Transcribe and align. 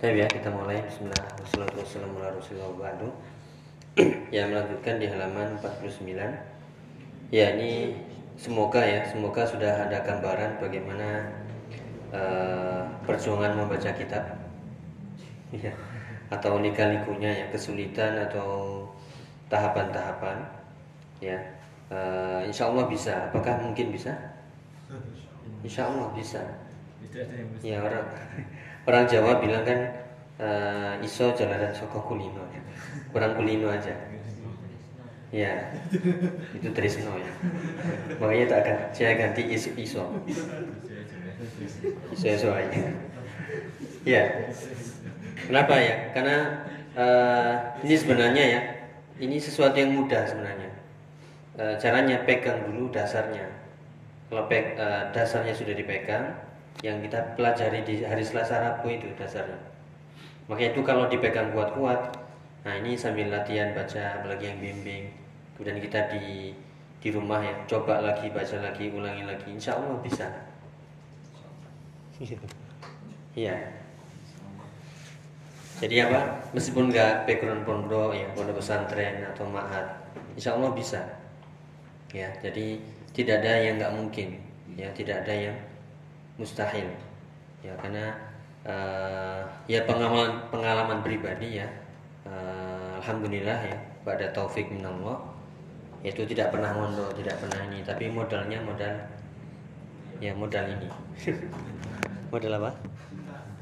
Baik 0.00 0.16
ya, 0.16 0.26
kita 0.32 0.48
mulai. 0.48 0.80
Bismillah 0.80 1.28
Wassalamualaikum 1.44 2.24
warahmatullahi 2.24 2.72
wabarakatuh 2.72 3.10
Ya, 4.40 4.48
melanjutkan 4.48 4.96
di 4.96 5.04
halaman 5.04 5.60
49 5.60 6.16
Ya, 7.28 7.46
ini 7.52 8.00
semoga 8.32 8.80
ya, 8.80 9.04
semoga 9.04 9.44
sudah 9.44 9.68
ada 9.68 10.00
gambaran 10.00 10.56
bagaimana 10.56 11.28
uh, 12.16 12.80
perjuangan 13.04 13.60
membaca 13.60 13.92
kitab. 13.92 14.24
Ya, 15.52 15.76
Atau 16.32 16.64
lika-likunya 16.64 17.36
ya, 17.36 17.46
kesulitan 17.52 18.24
atau 18.24 18.88
tahapan-tahapan. 19.52 20.48
Ya, 21.20 21.36
uh, 21.92 22.40
insya 22.48 22.72
Allah 22.72 22.88
bisa. 22.88 23.28
Apakah 23.28 23.68
mungkin 23.68 23.92
bisa? 23.92 24.16
Insya 25.60 25.92
Allah 25.92 26.08
bisa. 26.16 26.40
Ya 27.60 27.84
orang 27.84 28.08
orang 28.90 29.06
Jawa 29.06 29.38
bilang 29.38 29.62
kan 29.62 29.80
uh, 30.42 30.94
iso 31.06 31.30
jalanan 31.38 31.70
soko 31.70 32.02
kulino 32.02 32.42
ya. 32.50 32.60
kurang 33.14 33.38
kulino 33.38 33.70
aja. 33.70 33.94
Ya 35.30 35.70
itu 36.58 36.68
Trisno 36.74 37.14
ya. 37.14 37.32
Makanya 38.18 38.46
tak 38.50 38.58
akan 38.66 38.76
saya 38.90 39.14
ganti 39.14 39.46
iso 39.46 39.70
iso. 39.78 40.10
Iso 42.10 42.26
iso 42.26 42.50
aja. 42.50 42.82
Ya 44.02 44.50
kenapa 45.46 45.78
ya? 45.78 46.10
Karena 46.10 46.66
uh, 46.98 47.54
ini 47.86 47.94
sebenarnya 47.94 48.44
ya 48.44 48.60
ini 49.22 49.38
sesuatu 49.38 49.78
yang 49.78 49.94
mudah 49.94 50.26
sebenarnya. 50.26 50.70
Uh, 51.54 51.74
caranya 51.78 52.26
pegang 52.26 52.66
dulu 52.66 52.90
dasarnya. 52.90 53.46
Kalau 54.26 54.46
dasarnya 55.14 55.54
sudah 55.54 55.74
dipegang 55.78 56.49
yang 56.80 57.04
kita 57.04 57.36
pelajari 57.36 57.84
di 57.84 58.00
hari 58.04 58.24
Selasa 58.24 58.56
Rabu 58.56 58.88
itu 58.88 59.12
dasarnya. 59.16 59.60
Makanya 60.48 60.70
itu 60.74 60.80
kalau 60.82 61.04
dipegang 61.06 61.52
kuat-kuat, 61.52 62.16
nah 62.64 62.74
ini 62.80 62.96
sambil 62.96 63.28
latihan 63.28 63.76
baca, 63.76 64.20
apalagi 64.20 64.50
yang 64.50 64.58
bimbing, 64.58 65.12
kemudian 65.54 65.78
kita 65.78 66.10
di 66.10 66.56
di 67.00 67.08
rumah 67.08 67.40
ya, 67.40 67.54
coba 67.64 68.04
lagi 68.04 68.28
baca 68.28 68.56
lagi, 68.60 68.92
ulangi 68.92 69.24
lagi, 69.24 69.48
insya 69.48 69.76
Allah 69.76 69.96
bisa. 70.04 70.26
Iya. 73.32 73.56
Jadi 75.80 75.96
apa? 76.04 76.44
Meskipun 76.52 76.92
nggak 76.92 77.24
background 77.24 77.64
pondok 77.64 78.12
ya, 78.12 78.28
pondok 78.36 78.60
pesantren 78.60 79.24
atau 79.32 79.48
mahat, 79.48 80.04
insya 80.36 80.52
Allah 80.58 80.76
bisa. 80.76 81.00
Ya, 82.12 82.28
jadi 82.44 82.76
tidak 83.16 83.40
ada 83.40 83.52
yang 83.64 83.80
nggak 83.80 83.94
mungkin, 83.96 84.28
ya 84.76 84.92
tidak 84.92 85.24
ada 85.24 85.32
yang 85.32 85.56
mustahil. 86.40 86.88
Ya 87.60 87.76
karena 87.76 88.16
uh, 88.64 89.44
ya 89.68 89.84
pengalaman 89.84 90.48
pengalaman 90.48 91.04
pribadi 91.04 91.60
ya 91.60 91.68
uh, 92.24 92.96
alhamdulillah 93.00 93.60
ya 93.68 93.76
pada 94.00 94.32
taufik 94.32 94.72
minallah 94.72 95.20
itu 96.00 96.24
tidak 96.24 96.48
pernah 96.48 96.72
mondok 96.72 97.12
tidak 97.12 97.36
pernah 97.36 97.60
ini 97.68 97.84
tapi 97.84 98.08
modalnya 98.08 98.56
modal 98.64 98.94
ya 100.20 100.32
modal 100.32 100.64
ini. 100.64 100.88
Modal 102.30 102.62
apa? 102.62 102.70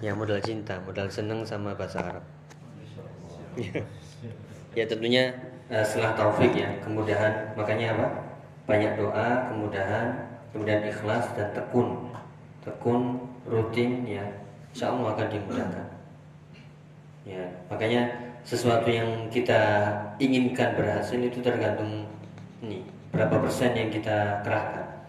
Ya 0.04 0.12
modal 0.12 0.36
cinta 0.44 0.76
modal 0.84 1.08
seneng 1.08 1.40
sama 1.42 1.74
bahasa 1.74 1.98
Arab. 2.02 2.24
Ya 4.76 4.84
tentunya 4.84 5.32
uh, 5.72 5.82
setelah 5.82 6.14
taufik 6.14 6.54
ya 6.54 6.68
kemudahan 6.84 7.50
makanya 7.58 7.96
apa? 7.96 8.06
Banyak 8.68 9.00
doa 9.00 9.48
kemudahan 9.50 10.12
kemudian 10.52 10.84
ikhlas 10.86 11.32
dan 11.34 11.50
tekun 11.56 12.12
tekun 12.68 13.16
rutin 13.48 14.04
ya. 14.04 14.24
Insya 14.76 14.92
Allah 14.92 15.16
akan 15.16 15.28
dimudahkan. 15.32 15.86
Ya 17.24 17.44
makanya 17.72 18.02
sesuatu 18.44 18.88
yang 18.92 19.32
kita 19.32 19.60
inginkan 20.20 20.76
berhasil 20.76 21.16
itu 21.16 21.40
tergantung 21.40 22.04
ini 22.60 22.84
berapa 23.08 23.40
persen 23.40 23.72
yang 23.72 23.88
kita 23.88 24.44
kerahkan. 24.44 25.08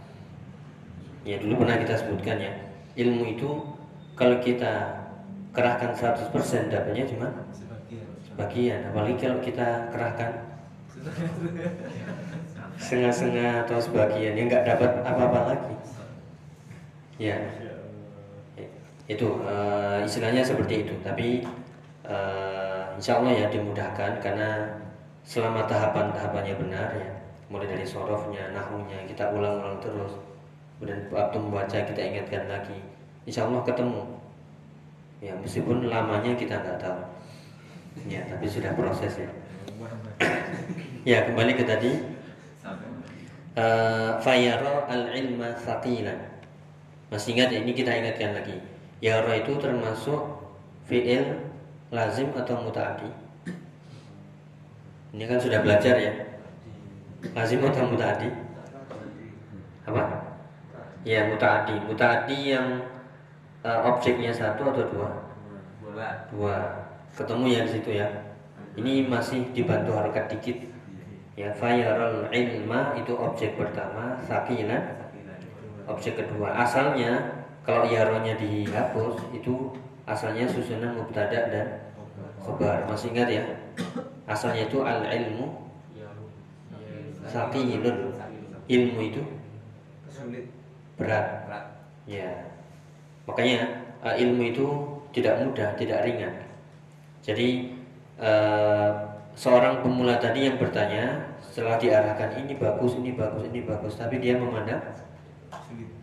Ya 1.28 1.36
dulu 1.44 1.68
pernah 1.68 1.76
kita 1.84 2.00
sebutkan 2.00 2.40
ya. 2.40 2.54
Ilmu 2.96 3.36
itu 3.36 3.50
kalau 4.16 4.40
kita 4.40 5.04
kerahkan 5.52 5.92
100% 5.92 6.32
dapatnya 6.72 7.04
cuma 7.08 7.28
sebagian. 8.24 8.88
Apalagi 8.92 9.16
kalau 9.20 9.40
kita 9.44 9.92
kerahkan 9.92 10.32
setengah-setengah 12.80 13.68
atau 13.68 13.78
sebagian 13.80 14.34
yang 14.40 14.48
nggak 14.48 14.68
dapat 14.68 14.92
apa-apa 15.04 15.40
lagi 15.56 15.76
Ya, 17.20 17.36
itu 19.12 19.28
uh, 19.44 20.00
istilahnya 20.08 20.40
seperti 20.40 20.88
itu. 20.88 20.94
Tapi 21.04 21.44
uh, 22.08 22.96
insya 22.96 23.20
Allah 23.20 23.36
ya 23.36 23.46
dimudahkan 23.52 24.24
karena 24.24 24.80
selama 25.28 25.68
tahapan-tahapannya 25.68 26.56
benar 26.56 26.96
ya, 26.96 27.12
mulai 27.52 27.68
dari 27.68 27.84
sorofnya, 27.84 28.56
nahunya 28.56 29.04
kita 29.04 29.36
ulang-ulang 29.36 29.84
terus. 29.84 30.16
Kemudian 30.80 31.12
waktu 31.12 31.38
membaca 31.44 31.78
kita 31.84 32.00
ingatkan 32.00 32.48
lagi. 32.48 32.80
Insya 33.28 33.44
Allah 33.52 33.68
ketemu. 33.68 34.16
Ya 35.20 35.36
meskipun 35.36 35.92
lamanya 35.92 36.32
kita 36.40 36.56
nggak 36.56 36.80
tahu. 36.80 37.04
Ya 38.08 38.24
tapi 38.32 38.48
sudah 38.48 38.72
proses 38.80 39.20
ya. 39.20 39.30
ya 41.04 41.20
kembali 41.28 41.52
ke 41.60 41.68
tadi. 41.68 41.92
Uh, 43.60 44.16
Fayaro 44.24 44.88
al-ilma 44.88 45.52
saqilan 45.60 46.39
masih 47.10 47.38
ingat 47.38 47.50
ya? 47.54 47.60
Ini 47.62 47.74
kita 47.74 47.92
ingatkan 47.92 48.32
lagi. 48.38 48.56
Yara 49.02 49.34
itu 49.38 49.58
termasuk 49.58 50.22
fi'il 50.86 51.38
lazim 51.90 52.30
atau 52.38 52.62
muta'adi. 52.62 53.10
Ini 55.18 55.24
kan 55.26 55.40
sudah 55.42 55.60
belajar 55.66 55.96
ya. 55.98 56.14
Lazim 57.34 57.66
atau 57.66 57.90
muta'adi? 57.90 58.30
Apa? 59.90 60.04
Ya 61.02 61.26
muta'adi. 61.34 61.76
Muta'adi 61.90 62.38
yang 62.54 62.86
uh, 63.66 63.80
objeknya 63.90 64.30
satu 64.30 64.70
atau 64.70 64.86
dua? 64.94 65.10
Dua. 66.30 66.58
Ketemu 67.18 67.46
ya 67.50 67.62
di 67.66 67.72
situ 67.74 67.90
ya. 67.98 68.08
Ini 68.78 69.10
masih 69.10 69.50
dibantu 69.52 69.98
harokat 69.98 70.30
dikit. 70.30 70.70
Ya, 71.40 71.56
fayarul 71.56 72.28
ilma 72.36 72.92
itu 73.00 73.16
objek 73.16 73.56
pertama, 73.56 74.20
sakilan 74.28 74.92
objek 75.90 76.22
kedua 76.22 76.54
asalnya 76.54 77.40
kalau 77.66 77.86
yaronya 77.86 78.34
dihapus 78.40 79.20
itu 79.36 79.74
asalnya 80.10 80.50
susunan 80.50 80.98
mubtada 80.98 81.54
dan 81.54 81.90
khobar. 82.42 82.88
Masih 82.90 83.14
ingat 83.14 83.30
ya? 83.30 83.44
Asalnya 84.26 84.66
itu 84.66 84.82
al 84.82 85.06
ilmu 85.06 85.70
sakilun 87.30 88.16
ilmu 88.66 89.00
itu 89.06 89.22
berat. 90.98 91.46
Ya. 92.10 92.50
Makanya 93.30 93.86
uh, 94.02 94.16
ilmu 94.18 94.50
itu 94.50 94.66
tidak 95.14 95.46
mudah 95.46 95.70
tidak 95.78 96.02
ringan. 96.02 96.34
Jadi 97.22 97.78
uh, 98.18 99.14
seorang 99.38 99.86
pemula 99.86 100.18
tadi 100.18 100.50
yang 100.50 100.58
bertanya 100.58 101.30
setelah 101.46 101.78
diarahkan 101.78 102.34
ini 102.42 102.58
bagus 102.58 102.98
ini 102.98 103.14
bagus 103.14 103.46
ini 103.46 103.62
bagus 103.62 103.94
tapi 103.94 104.18
dia 104.18 104.38
memandang 104.38 104.82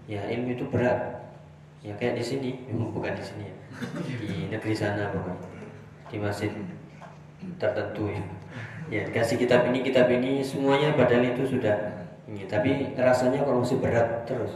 ya 0.06 0.22
ilmu 0.30 0.54
itu 0.54 0.64
berat. 0.70 1.22
Ya 1.82 1.94
kayak 1.94 2.18
di 2.18 2.24
sini. 2.24 2.50
Memang 2.66 2.90
bukan 2.90 3.14
di 3.14 3.22
sini 3.22 3.50
ya. 3.50 3.56
Di 4.22 4.34
negeri 4.50 4.74
sana 4.74 5.10
pokoknya. 5.14 5.46
Di 6.10 6.16
masjid 6.18 6.50
tertentu 7.60 8.10
ya. 8.10 8.22
Ya 8.86 9.02
kasih 9.10 9.42
kitab 9.42 9.66
ini 9.66 9.82
kitab 9.82 10.06
ini 10.06 10.46
semuanya 10.46 10.94
padahal 10.94 11.34
itu 11.34 11.58
sudah 11.58 12.06
ini. 12.30 12.46
Tapi 12.46 12.94
rasanya 12.94 13.42
kalau 13.42 13.66
masih 13.66 13.82
berat 13.82 14.22
terus. 14.26 14.54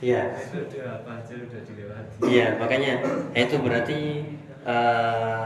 Ya 0.00 0.32
iya 2.24 2.56
makanya 2.56 3.04
itu 3.36 3.60
berarti 3.60 4.24
uh, 4.64 5.44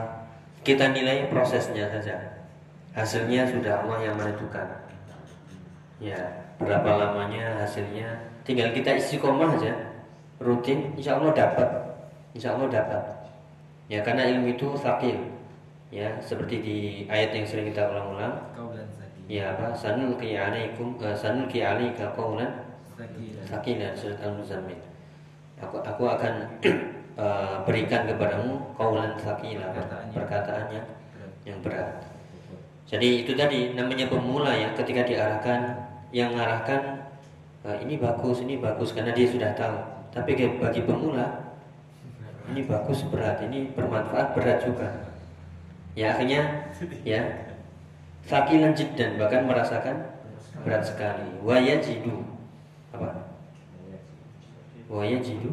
kita 0.63 0.95
nilai 0.95 1.27
prosesnya 1.27 1.91
saja. 1.91 2.47
Hasilnya 2.95 3.51
sudah 3.51 3.83
Allah 3.83 4.07
yang 4.07 4.15
menentukan. 4.15 4.87
Ya 5.99 6.44
berapa 6.61 6.91
lamanya 6.95 7.65
hasilnya? 7.65 8.35
Tinggal 8.45 8.71
kita 8.77 9.01
istiqomah 9.01 9.57
aja. 9.57 9.73
Rutin 10.43 10.93
insya 10.99 11.17
Allah 11.17 11.33
dapat. 11.33 11.69
Insya 12.37 12.55
Allah 12.55 12.69
dapat. 12.69 13.03
Ya 13.89 14.01
karena 14.01 14.29
ilmu 14.33 14.57
itu 14.57 14.73
fakir 14.81 15.17
ya 15.93 16.11
seperti 16.19 16.57
di 16.61 16.77
ayat 17.07 17.37
yang 17.37 17.47
sering 17.47 17.67
kita 17.71 17.89
ulang-ulang. 17.89 18.35
Ya 19.25 19.57
apa? 19.57 19.73
Sanul 19.73 20.21
ki 20.21 20.37
alaikum 20.37 21.01
uh, 21.01 21.17
sanul 21.17 21.49
ki 21.49 21.65
alaika 21.65 22.13
qaulan 22.13 22.53
sakinan 23.49 23.97
surat 23.97 24.21
al-muzammil. 24.21 24.77
Aku 25.65 25.81
aku 25.81 26.05
akan 26.05 26.45
uh, 27.17 27.57
berikan 27.67 28.05
kepadamu 28.05 28.61
kaulan 28.77 29.17
sakila 29.17 29.73
perkataannya. 30.13 30.83
Yang 31.45 31.59
berat. 31.61 31.89
Jadi 32.85 33.25
itu 33.25 33.33
tadi 33.33 33.73
namanya 33.73 34.09
pemula 34.13 34.53
ya 34.53 34.69
ketika 34.77 35.09
diarahkan 35.09 35.61
yang 36.15 36.31
mengarahkan 36.31 37.11
e, 37.67 37.69
ini 37.83 37.99
bagus, 37.99 38.39
ini 38.47 38.63
bagus 38.63 38.95
karena 38.95 39.11
dia 39.11 39.27
sudah 39.27 39.51
tahu. 39.59 39.75
Tapi 40.15 40.39
bagi 40.63 40.87
pemula 40.87 41.59
ini 42.55 42.63
bagus 42.71 43.03
berat 43.11 43.43
ini 43.43 43.75
bermanfaat 43.75 44.39
berat 44.39 44.63
juga. 44.63 45.11
Ya 45.99 46.15
akhirnya 46.15 46.71
ya 47.03 47.51
sakilan 48.31 48.79
dan 48.95 49.19
bahkan 49.19 49.43
merasakan 49.43 50.07
berat 50.63 50.87
sekali. 50.87 51.27
Waya 51.43 51.83
jidu 51.83 52.23
apa? 52.95 53.35
Waya 54.87 55.19
jidu 55.19 55.51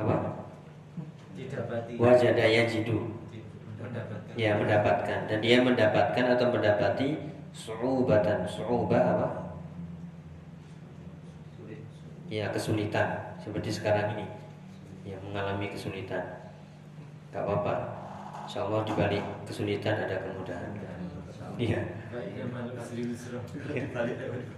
apa? 0.00 0.40
Wajada 2.00 2.48
jidu 2.64 3.12
ya 4.40 4.56
mendapatkan. 4.56 5.28
Dan 5.28 5.38
dia 5.44 5.60
mendapatkan 5.60 6.24
atau 6.32 6.48
mendapati 6.48 7.30
su'ubatan. 7.54 8.46
Su'ubah 8.46 9.02
apa? 9.16 9.28
Ya 12.30 12.46
kesulitan. 12.54 13.38
Seperti 13.42 13.70
sekarang 13.74 14.14
ini. 14.18 14.26
Ya 15.02 15.18
mengalami 15.26 15.70
kesulitan. 15.70 16.52
Gak 17.34 17.42
apa-apa. 17.42 17.74
Insya 18.46 18.66
Allah 18.66 18.82
di 18.82 18.92
balik 18.94 19.24
kesulitan 19.46 19.94
ada 20.06 20.16
kemudahan. 20.22 20.70
Iya. 21.60 21.80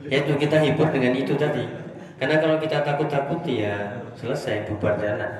Ya 0.08 0.16
itu 0.22 0.32
kita 0.38 0.56
hibur 0.60 0.88
dengan 0.92 1.12
itu 1.16 1.34
tadi. 1.36 1.64
Karena 2.16 2.38
kalau 2.38 2.56
kita 2.62 2.86
takut-takut 2.86 3.42
ya 3.48 3.98
selesai 4.14 4.70
bubar 4.70 4.96
jalan. 5.00 5.32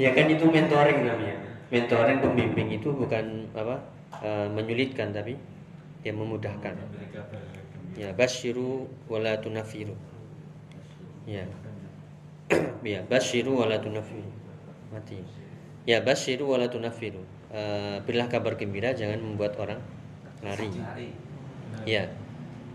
Ya 0.00 0.10
kan 0.16 0.26
itu 0.32 0.44
mentoring 0.48 1.04
namanya 1.04 1.49
mentoring 1.70 2.18
pembimbing 2.18 2.68
itu 2.74 2.90
bukan 2.90 3.46
apa 3.54 3.78
uh, 4.20 4.46
menyulitkan 4.50 5.14
tapi 5.14 5.38
ya 6.02 6.12
memudahkan. 6.12 6.74
Ya 7.94 8.10
basyiru 8.14 8.90
wala 9.06 9.38
tunafiru. 9.38 9.94
Ya. 11.24 11.46
Ya 12.82 13.06
basyiru 13.06 13.62
wala 13.62 13.78
tunafiru. 13.78 14.26
Mati. 14.90 15.22
Ya 15.86 16.02
basyiru 16.02 16.50
wala 16.50 16.66
tunafiru. 16.66 17.22
Uh, 17.50 18.02
berilah 18.02 18.26
kabar 18.26 18.58
gembira 18.58 18.90
jangan 18.96 19.22
membuat 19.22 19.54
orang 19.62 19.78
lari. 20.42 20.66
Ya. 21.86 22.10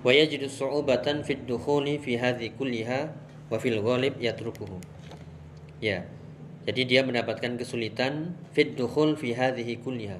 Wa 0.06 0.14
yajidu 0.16 0.48
su'ubatan 0.48 1.26
fid 1.26 1.50
dukhuli 1.50 2.00
fi 2.00 2.16
hadhi 2.16 2.54
kulliha 2.56 3.12
wa 3.52 3.58
fil 3.60 3.82
ghalib 3.84 4.16
yatrukuhu. 4.22 4.80
Ya 5.84 6.08
jadi 6.66 6.82
dia 6.82 7.02
mendapatkan 7.06 7.62
kesulitan 7.62 8.34
fit 8.50 8.74
dukhul 8.74 9.14
fi 9.14 9.38
hadhihi 9.38 9.78
kulliha. 9.86 10.18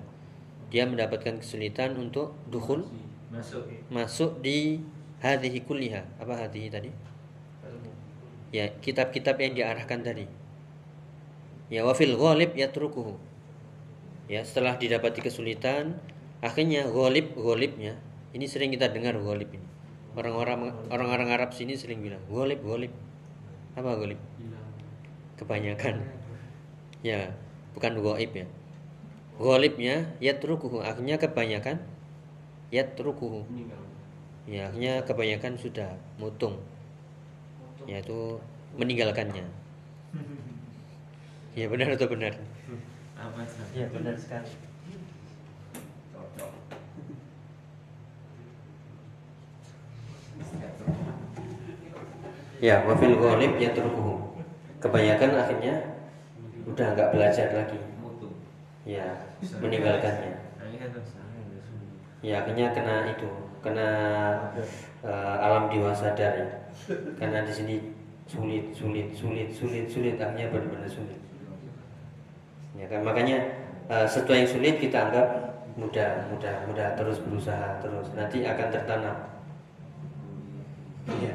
Dia 0.70 0.86
mendapatkan 0.86 1.42
kesulitan 1.42 1.98
untuk 1.98 2.38
dukhul 2.54 2.86
masuk 3.34 3.66
masuk 3.90 4.32
di 4.46 4.78
hadhihi 5.26 5.66
kulliha. 5.66 6.06
Apa 6.22 6.46
hadhihi 6.46 6.70
tadi? 6.70 6.94
Ya, 8.54 8.70
kitab-kitab 8.78 9.42
yang 9.42 9.58
diarahkan 9.58 10.06
tadi. 10.06 10.30
Ya 11.74 11.82
wa 11.82 11.98
fil 11.98 12.14
ghalib 12.14 12.54
yatrukuhu. 12.54 13.18
Ya, 14.30 14.46
setelah 14.46 14.78
didapati 14.78 15.26
kesulitan, 15.26 15.98
akhirnya 16.46 16.86
ghalib 16.86 17.34
ghalibnya 17.34 17.98
ini 18.38 18.46
sering 18.46 18.70
kita 18.70 18.94
dengar 18.94 19.18
ghalib 19.18 19.50
ini. 19.50 19.66
Orang-orang 20.14 20.72
orang-orang 20.94 21.34
Arab 21.34 21.58
sini 21.58 21.74
sering 21.74 22.06
bilang 22.06 22.22
ghalib 22.30 22.62
ghalib. 22.62 22.94
Apa 23.74 23.98
ghalib? 23.98 24.22
Kebanyakan 25.42 26.25
ya 27.06 27.30
bukan 27.78 28.02
goib 28.02 28.34
ya. 28.34 28.50
Golibnya 29.38 30.10
yatrukuhu 30.18 30.82
akhirnya 30.82 31.22
kebanyakan 31.22 31.78
yatrukuhu. 32.74 33.46
Ya 34.50 34.74
akhirnya 34.74 35.06
kebanyakan 35.06 35.54
sudah 35.62 35.94
mutung. 36.18 36.58
Yaitu 37.86 38.42
meninggalkannya. 38.74 39.46
Ya 41.56 41.72
benar 41.72 41.96
atau 41.96 42.12
benar? 42.12 42.36
Ya 43.72 43.88
benar 43.88 44.12
sekali. 44.20 44.52
Ya 52.60 52.84
wafil 52.84 53.16
golib 53.16 53.56
yatrukuhu. 53.56 54.36
Kebanyakan 54.84 55.32
akhirnya 55.40 55.95
udah 56.66 56.88
nggak 56.94 57.12
belajar 57.14 57.48
lagi. 57.54 57.80
Ya. 58.86 59.08
Meninggalkannya 59.62 60.46
ya 62.26 62.42
akhirnya 62.42 62.74
kena 62.74 63.06
itu 63.14 63.30
kena 63.62 63.90
uh, 65.06 65.36
alam 65.46 65.70
dewasa 65.70 66.10
sadar 66.10 66.34
ya. 66.42 66.50
Karena 67.22 67.46
di 67.46 67.54
sini 67.54 67.76
sulit 68.26 68.74
sulit 68.74 69.14
sulit 69.14 69.54
sulit 69.54 69.86
sulit 69.86 70.18
akhirnya 70.18 70.50
benar-benar 70.50 70.90
sulit. 70.90 71.22
Ya 72.74 72.90
kan? 72.90 73.06
Makanya 73.06 73.38
uh, 73.94 74.10
sesuatu 74.10 74.34
yang 74.34 74.50
sulit 74.50 74.82
kita 74.82 75.10
anggap 75.10 75.28
mudah 75.78 76.26
mudah 76.34 76.66
mudah 76.66 76.88
terus 76.98 77.22
berusaha 77.22 77.78
terus. 77.78 78.10
Nanti 78.18 78.42
akan 78.42 78.68
tertanam. 78.74 79.18
Ya 81.22 81.34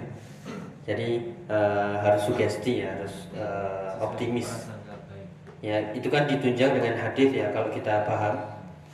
jadi 0.90 1.22
uh, 1.46 2.02
harus 2.02 2.26
sugesti 2.26 2.82
ya 2.82 2.98
harus 2.98 3.30
uh, 3.38 3.94
optimis 4.02 4.66
Ya, 5.60 5.76
itu 5.92 6.08
kan 6.08 6.24
ditunjang 6.24 6.72
dengan 6.72 6.96
hadis 6.96 7.36
ya 7.36 7.52
kalau 7.52 7.68
kita 7.68 8.08
paham. 8.08 8.36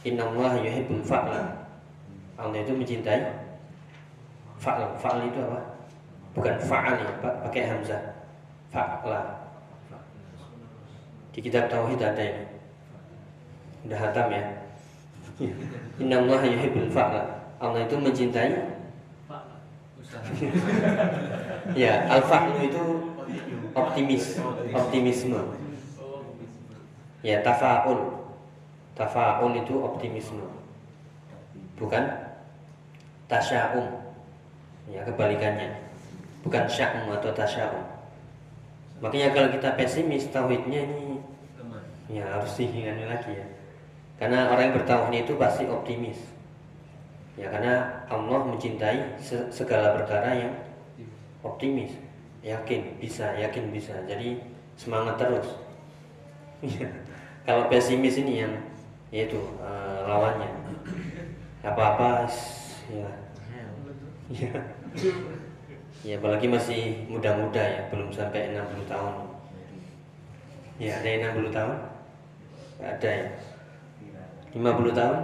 Innallaha 0.07 0.59
yuhibbul 0.63 1.03
fa'la. 1.03 1.67
Allah 2.39 2.59
itu 2.63 2.75
mencintai 2.75 3.27
fa'l. 4.59 4.99
Fa'l 4.99 5.31
itu 5.31 5.39
apa? 5.43 5.61
Bukan 6.35 6.55
fa'al 6.63 6.95
ya, 7.03 7.11
pakai 7.23 7.63
hamzah. 7.71 8.03
Fa'la. 8.75 9.47
Di 11.35 11.39
kitab 11.43 11.71
tauhid 11.71 12.03
ada 12.03 12.23
ini. 12.23 12.45
Udah 13.87 13.99
hatam 13.99 14.27
ya. 14.31 14.43
Innallaha 16.03 16.47
yuhibbul 16.51 16.91
fa'la. 16.91 17.37
Allah 17.57 17.89
itu 17.89 17.97
mencintai 17.97 18.53
ya, 21.75 22.07
al-fa'lu 22.07 22.63
itu 22.63 22.85
optimis, 23.75 24.39
optimisme 24.71 25.41
ya 27.21 27.41
tafaul. 27.41 28.17
Tafaul 28.97 29.53
itu 29.61 29.77
optimisme. 29.77 30.45
Bukan 31.77 32.05
tasya'um. 33.29 33.87
Ya 34.89 35.05
kebalikannya. 35.05 35.77
Bukan 36.41 36.65
sya'um 36.65 37.13
atau 37.13 37.31
tasya'um. 37.37 37.85
Makanya 39.05 39.37
kalau 39.37 39.49
kita 39.53 39.77
pesimis 39.77 40.32
tauhidnya 40.32 40.89
ini 40.89 41.20
ya 42.08 42.25
harus 42.25 42.56
diingat 42.56 42.96
lagi 43.05 43.37
ya. 43.37 43.46
Karena 44.17 44.49
orang 44.49 44.73
yang 44.73 44.77
bertauhid 44.81 45.29
itu 45.29 45.35
pasti 45.37 45.69
optimis. 45.69 46.17
Ya 47.37 47.53
karena 47.53 48.01
Allah 48.08 48.41
mencintai 48.49 49.20
segala 49.53 49.93
perkara 50.01 50.32
yang 50.32 50.55
optimis. 51.44 51.93
Yakin 52.41 52.96
bisa 52.96 53.37
yakin 53.37 53.69
bisa. 53.69 53.93
Jadi 54.08 54.41
semangat 54.81 55.20
terus 55.20 55.44
Kalau 57.46 57.69
pesimis 57.70 58.19
ini 58.20 58.43
yang 58.43 58.55
yaitu 59.15 59.39
uh, 59.63 60.06
lawannya. 60.08 60.51
Apa-apa 61.63 62.27
ya. 62.91 63.10
Ya 64.27 64.51
ya 66.06 66.22
apalagi 66.22 66.46
masih 66.46 67.03
muda-muda 67.10 67.58
ya 67.58 67.91
belum 67.91 68.15
sampai 68.15 68.55
60 68.55 68.86
tahun. 68.86 69.15
Ya 70.79 71.03
ada 71.03 71.08
yang 71.08 71.34
60 71.34 71.51
tahun? 71.51 71.79
Gak 72.79 72.91
ada 73.01 73.10
ya? 73.10 73.29
50 74.55 74.98
tahun? 74.98 75.19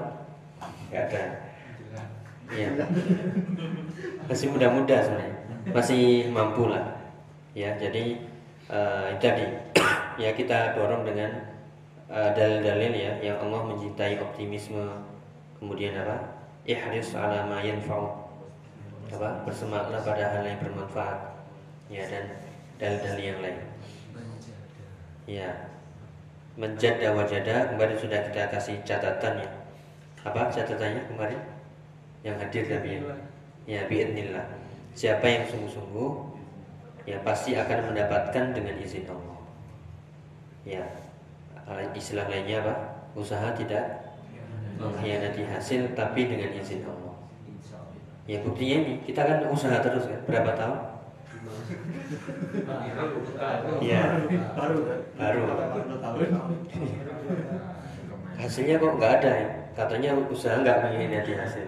Gak 0.91 1.03
ada. 1.07 1.23
Ya 2.51 2.69
masih 4.27 4.47
muda-muda 4.51 4.97
sebenarnya. 5.07 5.39
Masih 5.71 6.03
mampu 6.35 6.67
lah. 6.67 6.99
Ya 7.55 7.79
jadi 7.79 8.27
uh, 8.67 9.15
tadi 9.23 9.62
ya 10.21 10.31
kita 10.37 10.76
dorong 10.76 11.04
dengan 11.07 11.52
Eh, 12.12 12.31
dalil-dalil 12.37 12.92
ya 12.92 13.12
yang 13.25 13.40
Allah 13.40 13.73
mencintai 13.73 14.21
optimisme. 14.21 14.85
Kemudian 15.57 15.97
apa? 15.97 16.45
Ihris 16.69 17.16
ala 17.16 17.49
ma 17.49 17.64
yanfa'u. 17.64 18.04
Apa? 19.16 19.49
Bersemangatlah 19.49 20.04
pada 20.04 20.25
hal 20.37 20.45
yang 20.45 20.61
bermanfaat. 20.61 21.40
Ya 21.88 22.04
dan 22.04 22.37
dalil-dalil 22.76 23.25
yang 23.33 23.40
lain. 23.40 23.59
Ya. 25.25 25.49
Menjada 26.52 27.16
wajada 27.16 27.73
kemarin 27.73 27.97
sudah 27.97 28.21
kita 28.28 28.52
kasih 28.52 28.76
catatan 28.85 29.40
ya. 29.40 29.50
Apa 30.21 30.52
catatannya 30.52 31.09
kemarin? 31.09 31.40
Yang 32.21 32.37
hadir 32.45 32.64
tapi 32.76 33.00
ya. 33.00 33.16
Ya 33.64 33.81
siapa 34.92 35.25
yang 35.25 35.49
sungguh-sungguh 35.49 36.11
ya 37.09 37.16
pasti 37.25 37.57
akan 37.57 37.88
mendapatkan 37.88 38.52
dengan 38.52 38.76
izin 38.76 39.09
Allah 39.09 39.42
ya 40.62 40.85
istilah 41.95 42.26
lainnya 42.31 42.62
apa? 42.64 42.75
Usaha 43.12 43.52
tidak 43.54 44.12
mengkhianati 44.81 45.47
hasil 45.47 45.92
tapi 45.95 46.26
dengan 46.26 46.50
izin 46.57 46.83
Allah. 46.87 47.14
Ya 48.26 48.38
buktinya 48.42 48.76
ini 48.87 48.95
kita 49.02 49.26
kan 49.26 49.38
usaha 49.50 49.83
terus 49.83 50.07
kan 50.07 50.21
berapa 50.26 50.52
tahun? 50.54 50.81
Iya. 53.83 54.02
baru 54.54 54.78
Baru. 55.19 55.40
baru 55.99 56.25
Hasilnya 58.38 58.81
kok 58.81 58.95
nggak 58.99 59.12
ada 59.23 59.31
ya? 59.31 59.49
Katanya 59.73 60.11
usaha 60.31 60.57
nggak 60.61 60.78
mengkhianati 60.87 61.33
hasil. 61.37 61.66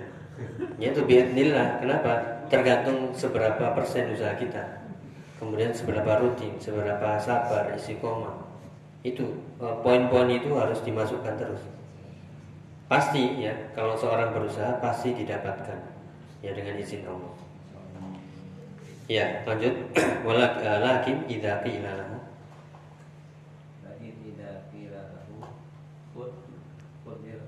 Ya 0.79 0.91
itu 0.91 1.03
biidnillah. 1.07 1.79
Kenapa? 1.79 2.43
Tergantung 2.51 3.15
seberapa 3.15 3.73
persen 3.73 4.11
usaha 4.11 4.35
kita. 4.35 4.85
Kemudian 5.39 5.75
seberapa 5.75 6.23
rutin, 6.23 6.55
seberapa 6.59 7.19
sabar, 7.19 7.75
istiqomah. 7.75 8.54
Itu 9.05 9.37
eh, 9.61 9.77
poin-poin 9.85 10.33
itu 10.33 10.51
harus 10.57 10.81
dimasukkan 10.81 11.37
terus. 11.37 11.61
Pasti 12.89 13.45
ya, 13.45 13.53
kalau 13.77 13.93
seorang 13.93 14.33
berusaha 14.33 14.81
pasti 14.81 15.13
didapatkan 15.13 15.79
ya 16.41 16.57
dengan 16.57 16.81
izin 16.81 17.05
Allah. 17.05 17.35
Ya, 19.05 19.45
lanjut. 19.45 19.93
Walak- 20.27 20.65
eh, 20.65 21.13
idza 21.29 21.61
qila 21.61 21.93
lahu 21.93 22.17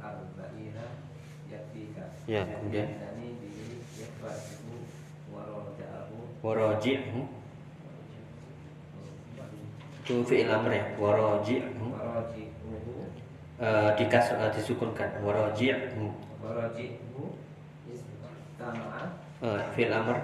arba'ina 0.07 0.87
Yaktika 1.49 2.05
Ya, 2.29 2.45
kemudian? 2.45 2.89
Waraji'hu 6.47 7.36
itu 10.07 10.23
fi'il 10.23 10.47
amr 10.47 10.71
ya 10.71 10.87
waraji'hu 11.03 11.91
Waraji'uhu 11.91 13.11
Eh, 13.59 13.91
dikas 13.99 14.39
eh, 14.39 14.51
disukunkan 14.55 15.19
waraji'hu 15.27 16.15
Waraji'uhu 16.39 17.35
Istama'a. 17.91 19.03
Eh, 19.43 19.63
fi'il 19.75 19.91
amr. 19.91 20.23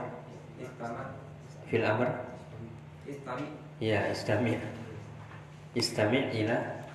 Fi'il 1.66 1.82
amr. 1.82 2.08
Istami. 3.10 3.46
Ya 3.82 4.06
istami. 4.14 4.54
Istami 5.74 6.30
ila. 6.30 6.86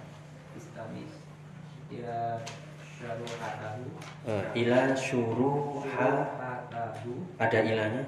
Istami. 0.56 1.04
Ila 1.92 2.40
eh, 4.32 4.44
ila 4.64 4.80
syuruha 4.96 6.12
Hatahu 6.40 7.36
ada 7.36 7.60
ilanya? 7.68 8.04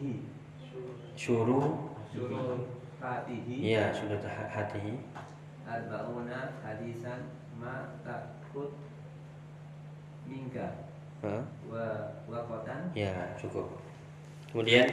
I. 0.00 0.24
Syuru 1.16 1.92
Syuruhatihi 2.96 3.76
ya 3.76 3.92
sudah 3.92 4.16
ta- 4.24 4.48
hati 4.48 4.96
Arba'una 5.68 6.56
hadisan 6.64 7.28
ma 7.60 7.92
takut 8.00 8.72
mingga. 10.24 10.72
Eh, 11.20 11.42
wa 11.68 11.86
wakotan. 12.30 12.88
Ya 12.96 13.36
cukup. 13.36 13.68
Kemudian 14.48 14.86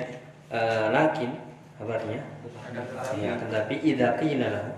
eh, 0.51 0.85
lakin 0.91 1.31
kabarnya. 1.79 2.19
Ya 3.15 3.31
tetapi 3.39 3.75
idza 3.85 4.19
qila 4.19 4.47
lahu. 4.51 4.71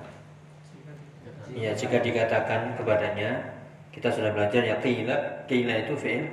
Ya, 1.55 1.71
jika 1.71 2.03
dikatakan 2.03 2.75
kepadanya, 2.75 3.55
kita 3.95 4.11
sudah 4.11 4.33
belajar 4.35 4.59
ya 4.65 4.75
qila, 4.83 5.47
qila 5.47 5.73
itu 5.87 5.93
fi'il. 5.95 6.25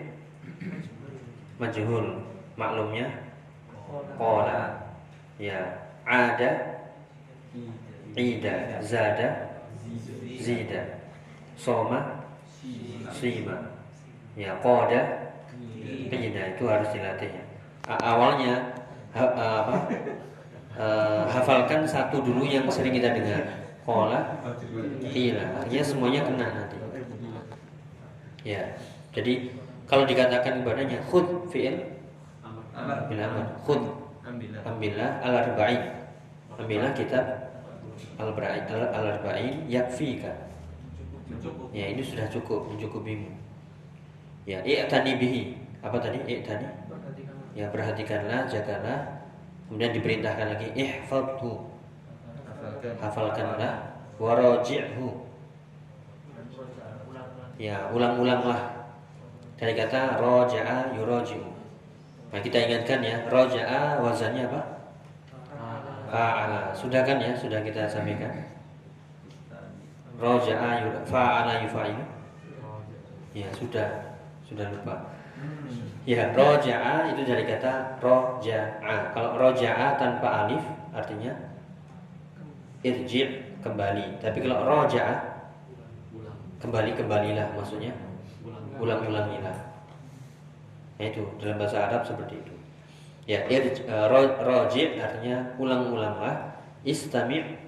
Majhul. 1.62 2.26
Maklumnya 2.58 3.06
qala. 4.18 4.82
Ya, 5.38 5.62
ada? 6.04 6.50
Ida, 8.12 8.82
zada, 8.84 9.28
zida. 10.36 11.00
Soma, 11.56 12.20
sima. 13.14 13.56
Ya, 14.36 14.56
qada, 14.60 15.32
qida 16.10 16.42
itu 16.56 16.64
harus 16.68 16.88
dilatih. 16.92 17.30
Ya. 17.32 17.44
A- 17.88 18.02
Awalnya 18.16 18.54
ha- 19.16 19.34
apa? 19.36 19.76
Hafalkan 21.28 21.84
satu 21.84 22.20
dulu 22.24 22.44
yang 22.48 22.64
sering 22.68 22.96
kita 22.96 23.12
dengar. 23.12 23.44
Qala, 23.82 24.38
Iya, 25.02 25.42
artinya 25.58 25.84
semuanya 25.84 26.20
kena 26.22 26.46
nanti. 26.54 26.76
Ya, 28.46 28.74
jadi 29.10 29.50
kalau 29.90 30.06
dikatakan 30.06 30.62
kepadanya 30.62 30.98
khud 31.10 31.50
fi'il 31.50 31.98
amar. 32.74 33.06
bil 33.10 33.18
amr, 33.18 33.46
khud 33.66 33.82
ambillah 34.64 35.20
al 35.22 35.34
arba'in. 35.46 35.82
Ambillah 36.58 36.92
kitab 36.94 37.24
al 38.18 38.32
arba'in 38.32 38.64
al 38.70 39.06
yakfika. 39.68 40.32
Ya, 41.72 41.88
ini 41.88 42.02
sudah 42.04 42.28
cukup 42.28 42.68
mencukupimu. 42.68 43.30
Ya, 44.44 44.60
i'tani 44.66 45.16
bihi. 45.16 45.56
Apa 45.80 45.96
tadi? 46.02 46.18
I'tani. 46.26 46.68
Ya, 47.56 47.68
perhatikanlah, 47.70 48.48
jagalah. 48.50 49.22
Kemudian 49.68 49.92
diperintahkan 49.96 50.46
lagi 50.56 50.68
ihfadhu. 50.76 51.64
Hafalkanlah 53.00 53.96
waraji'hu. 54.20 55.08
Ya, 57.56 57.88
ulang-ulanglah 57.94 58.90
dari 59.56 59.72
kata 59.78 60.18
roja'a 60.18 60.92
yuraji'u. 60.98 61.51
Nah, 62.32 62.40
kita 62.40 62.56
ingatkan 62.64 63.04
ya, 63.04 63.28
roja'a 63.28 64.00
wazannya 64.00 64.48
apa? 64.48 64.60
Fa'ala. 66.08 66.72
Sudah 66.72 67.04
kan 67.04 67.20
ya? 67.20 67.36
Sudah 67.36 67.60
kita 67.60 67.84
sampaikan. 67.84 68.32
Roja'a 70.16 70.80
fa'ala 71.04 71.60
yufa'ilu. 71.68 72.04
Ya, 73.36 73.48
sudah. 73.52 74.16
Sudah 74.48 74.72
lupa. 74.72 75.12
Ya, 76.08 76.32
roja'a 76.32 77.12
itu 77.12 77.20
dari 77.24 77.44
kata 77.44 78.00
roja'a. 78.00 79.12
Kalau 79.12 79.36
roja'a 79.36 80.00
tanpa 80.00 80.48
alif 80.48 80.64
artinya 80.96 81.36
irji' 82.80 83.60
kembali. 83.60 84.20
Tapi 84.24 84.38
kalau 84.40 84.64
roja'a 84.64 85.14
kembali 86.60 86.90
kembalilah 86.96 87.52
maksudnya 87.56 87.92
ulang-ulangilah. 88.76 89.71
Nah, 91.02 91.10
itu 91.10 91.26
dalam 91.42 91.58
bahasa 91.58 91.90
Arab 91.90 92.06
seperti 92.06 92.38
itu. 92.38 92.54
Ya, 93.26 93.42
ro- 94.06 94.38
roji' 94.46 95.02
artinya 95.02 95.50
ulang-ulanglah. 95.58 96.54
Istami' 96.86 97.58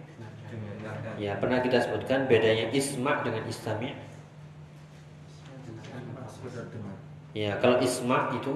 ya 1.19 1.39
pernah 1.39 1.59
kita 1.63 1.79
sebutkan 1.83 2.27
bedanya 2.31 2.71
isma' 2.75 3.23
dengan 3.27 3.43
istami'. 3.47 3.95
Ya, 7.35 7.59
kalau 7.59 7.83
isma' 7.83 8.31
itu 8.39 8.55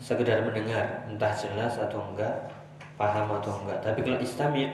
sekedar 0.00 0.44
mendengar, 0.44 1.08
entah 1.08 1.32
jelas 1.36 1.76
atau 1.80 2.00
enggak, 2.12 2.52
paham 3.00 3.26
atau 3.40 3.52
enggak. 3.64 3.78
Tapi 3.84 4.00
kalau 4.04 4.18
istami' 4.20 4.68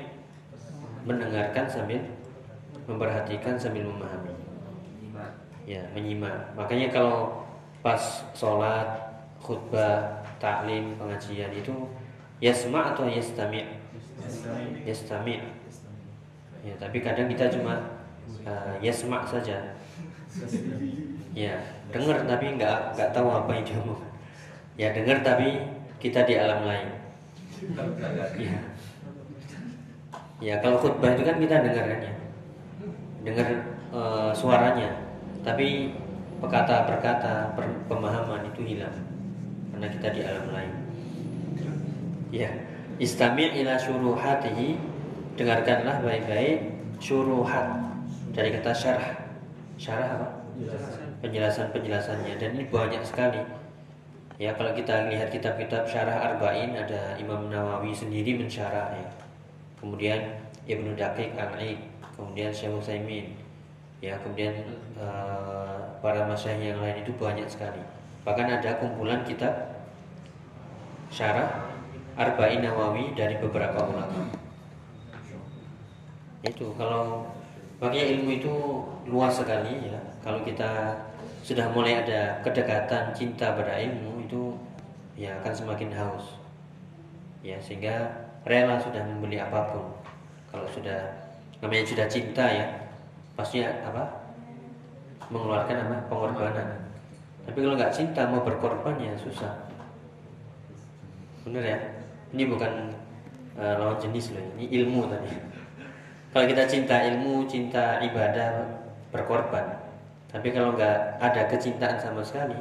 mendengarkan 1.07 1.67
sambil 1.71 2.01
memperhatikan 2.89 3.55
sambil 3.59 3.85
memahami. 3.87 4.35
Ya, 5.63 5.87
menyimak. 5.95 6.55
Makanya 6.59 6.91
kalau 6.91 7.42
pas 7.83 8.01
sholat, 8.33 8.87
khutbah, 9.43 10.23
taklim, 10.39 10.95
pengajian 10.97 11.51
itu 11.51 11.75
yasma 12.39 12.95
atau 12.95 13.11
yastami'? 13.11 13.67
Yastami'. 14.87 15.43
Ya, 16.63 16.75
tapi 16.79 17.03
kadang 17.03 17.27
kita 17.27 17.51
cuma 17.51 17.99
uh, 18.47 18.75
yasma 18.79 19.27
saja. 19.27 19.75
Ya, 21.35 21.59
dengar 21.91 22.23
tapi 22.25 22.55
nggak 22.55 22.95
nggak 22.95 23.11
tahu 23.11 23.29
apa 23.29 23.51
yang 23.51 23.67
diomong. 23.67 24.03
Ya, 24.79 24.95
dengar 24.95 25.21
tapi 25.27 25.61
kita 25.99 26.23
di 26.25 26.39
alam 26.39 26.65
lain. 26.65 26.89
Ya. 28.39 28.59
Ya, 30.43 30.55
kalau 30.59 30.79
khutbah 30.83 31.15
itu 31.15 31.23
kan 31.23 31.37
kita 31.39 31.63
dengar 31.63 31.85
kan 31.87 32.01
ya. 32.03 32.15
Dengar 33.23 33.47
eh, 33.95 34.31
suaranya, 34.35 34.91
tapi 35.47 35.95
perkata 36.43 36.91
perkata 36.91 37.55
pemahaman 37.87 38.51
itu 38.51 38.75
hilang 38.75 38.99
karena 39.71 39.87
kita 39.87 40.09
di 40.11 40.21
alam 40.27 40.47
lain. 40.51 40.75
Ya, 42.35 42.51
istami' 42.99 43.63
ila 43.63 43.79
syuruhatihi 43.79 44.75
dengarkanlah 45.39 46.03
baik-baik 46.03 46.75
syuruhat 46.99 47.79
dari 48.35 48.51
kata 48.59 48.73
syarah. 48.75 49.11
Syarah 49.79 50.09
apa? 50.19 50.29
Penjelasan-penjelasannya 51.23 52.35
dan 52.43 52.59
ini 52.59 52.67
banyak 52.67 53.03
sekali. 53.07 53.39
Ya, 54.41 54.51
kalau 54.59 54.75
kita 54.75 55.07
lihat 55.07 55.31
kitab-kitab 55.31 55.87
syarah 55.87 56.35
arba'in 56.35 56.75
ada 56.75 57.15
Imam 57.23 57.47
Nawawi 57.47 57.95
sendiri 57.95 58.35
mensyarah 58.35 58.91
ya. 58.99 59.09
Kemudian 59.79 60.19
Ibnu 60.67 60.99
Daqiq 60.99 61.35
Al-Aid, 61.39 61.79
kemudian 62.19 62.51
Syekh 62.51 62.75
Utsaimin. 62.75 63.39
Ya, 64.03 64.19
kemudian 64.19 64.55
eh, 64.99 65.72
para 66.03 66.27
masyayikh 66.27 66.75
yang 66.75 66.83
lain 66.83 67.07
itu 67.07 67.15
banyak 67.15 67.47
sekali. 67.47 67.79
Bahkan 68.27 68.47
ada 68.59 68.83
kumpulan 68.83 69.23
kitab 69.23 69.55
syarah 71.09 71.71
Arba'in 72.19 72.61
Nawawi 72.61 73.15
dari 73.15 73.39
beberapa 73.39 73.87
ulama. 73.87 74.29
Itu 76.43 76.75
kalau 76.75 77.31
makanya 77.79 78.19
ilmu 78.19 78.31
itu 78.43 78.55
luas 79.07 79.39
sekali 79.39 79.89
ya. 79.89 80.01
Kalau 80.21 80.43
kita 80.43 80.99
sudah 81.47 81.71
mulai 81.71 82.03
ada 82.03 82.43
kedekatan 82.43 83.15
cinta 83.15 83.55
pada 83.55 83.79
ilmu 83.79 84.27
itu 84.27 84.55
ya 85.15 85.39
akan 85.41 85.55
semakin 85.55 85.91
haus. 85.95 86.43
ya 87.43 87.59
sehingga 87.59 88.07
rela 88.47 88.79
sudah 88.79 89.03
membeli 89.03 89.35
apa 89.35 89.75
pun 89.75 89.83
kalau 90.47 90.63
sudah 90.71 91.11
namanya 91.59 91.83
sudah 91.83 92.07
cinta 92.07 92.47
ya 92.47 92.67
pasti 93.35 93.67
apa 93.67 94.22
mengeluarkan 95.33 95.77
apa? 95.89 95.97
Pengorbanan. 96.13 96.69
Tapi 97.49 97.59
kalau 97.59 97.75
nggak 97.75 97.95
cinta 97.95 98.29
mau 98.29 98.45
berkorban 98.45 98.95
ya 99.01 99.17
susah. 99.19 99.67
Benar 101.43 101.65
ya? 101.65 101.79
Ini 102.37 102.47
bukan 102.47 102.73
uh, 103.59 103.75
lawan 103.81 103.99
jenis 103.99 104.37
loh 104.37 104.45
ini 104.57 104.71
ilmu 104.71 105.11
tadi. 105.11 105.33
Kalau 106.33 106.45
kita 106.49 106.65
cinta 106.69 106.97
ilmu 107.03 107.49
cinta 107.49 107.99
ibadah 108.05 108.79
berkorban. 109.11 109.81
Tapi 110.31 110.49
kalau 110.55 110.73
nggak 110.77 111.21
ada 111.21 111.43
kecintaan 111.51 111.99
sama 112.01 112.25
sekali 112.25 112.57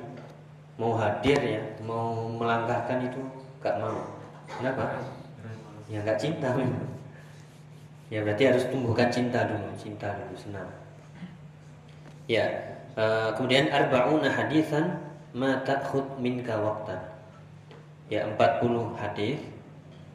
mau 0.79 0.97
hadir 0.97 1.37
ya 1.37 1.61
mau 1.85 2.25
melangkahkan 2.25 3.05
itu 3.05 3.21
nggak 3.61 3.75
mau. 3.79 3.99
Kenapa? 4.49 4.97
Ya 5.87 6.01
nggak 6.01 6.19
cinta. 6.19 6.49
Ya 8.11 8.19
berarti 8.27 8.43
harus 8.43 8.67
tumbuhkan 8.67 9.07
cinta 9.07 9.47
dulu 9.47 9.71
cinta 9.79 10.11
dulu 10.19 10.35
senang 10.35 10.80
ya 12.29 12.45
uh, 12.97 13.31
kemudian 13.37 13.69
arbauna 13.71 14.29
hadisan 14.29 14.99
ma 15.31 15.63
ta'khud 15.63 16.19
minka 16.19 16.57
waqtan. 16.59 16.99
Ya 18.11 18.27
40 18.27 18.99
hadis 18.99 19.39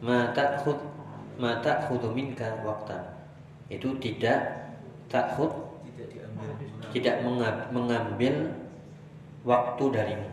ma 0.04 0.30
ta'khud 0.36 0.76
ma 1.40 1.60
ta'khudhu 1.64 2.12
minka 2.12 2.60
waqtan. 2.60 3.00
Itu 3.72 3.96
tidak 3.98 4.68
ta'khud 5.08 5.52
tidak 5.88 6.06
diambil. 6.12 6.48
tidak 6.92 7.16
mengambil 7.72 8.34
waktu 9.46 9.84
darimu. 9.94 10.30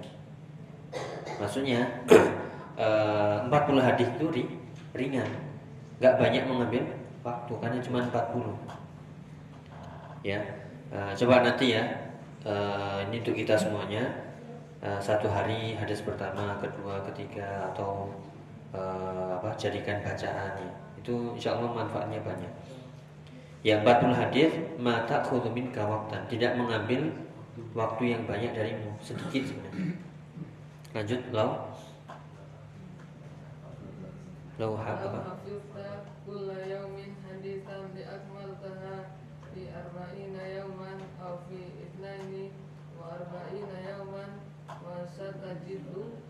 Maksudnya 1.40 2.04
40 2.06 3.50
eh, 3.80 3.84
hadis 3.86 4.10
itu 4.20 4.26
ringan, 4.94 5.30
nggak 5.98 6.18
banyak 6.22 6.44
mengambil 6.46 6.84
waktu 7.26 7.54
karena 7.58 7.80
cuma 7.82 8.00
40. 8.10 8.54
Ya, 10.24 10.40
uh, 10.94 11.12
coba 11.18 11.42
nanti 11.42 11.74
ya. 11.76 11.84
Uh, 12.46 13.02
ini 13.10 13.20
untuk 13.26 13.36
kita 13.36 13.58
semuanya. 13.58 14.06
Uh, 14.84 15.00
satu 15.00 15.32
hari 15.32 15.74
hadis 15.74 16.04
pertama, 16.04 16.60
kedua, 16.60 17.02
ketiga 17.12 17.72
atau 17.72 18.12
uh, 18.76 19.40
apa 19.42 19.52
jadikan 19.58 20.00
bacaannya. 20.06 20.70
Itu 21.02 21.36
insya 21.36 21.58
Allah 21.58 21.72
manfaatnya 21.84 22.22
banyak. 22.22 22.54
Yang 23.64 23.80
40 23.88 24.22
hadis 24.22 24.52
mata 24.76 25.24
khutumin 25.24 25.72
kawaktan 25.72 26.28
tidak 26.28 26.60
mengambil 26.60 27.08
waktu 27.74 28.04
yang 28.18 28.24
banyak 28.26 28.52
darimu 28.54 28.98
sedikit 28.98 29.46
sebenarnya 29.46 29.94
lanjut 30.94 31.22
lau 31.34 31.70
lau 34.62 34.74
apa 34.78 35.38
kulla 36.24 36.60
yaumin 36.70 37.18
hadisan 37.26 37.90
bi 37.94 38.06
akmaltaha 38.06 39.18
fi 39.54 39.70
arba'ina 39.74 40.44
yauman 40.62 41.02
aw 41.18 41.42
fi 41.50 41.66
itnaini 41.82 42.54
wa 42.98 43.18
arba'ina 43.18 43.78
yauman 43.86 44.42
wa 44.70 45.02
satajidu 45.10 46.22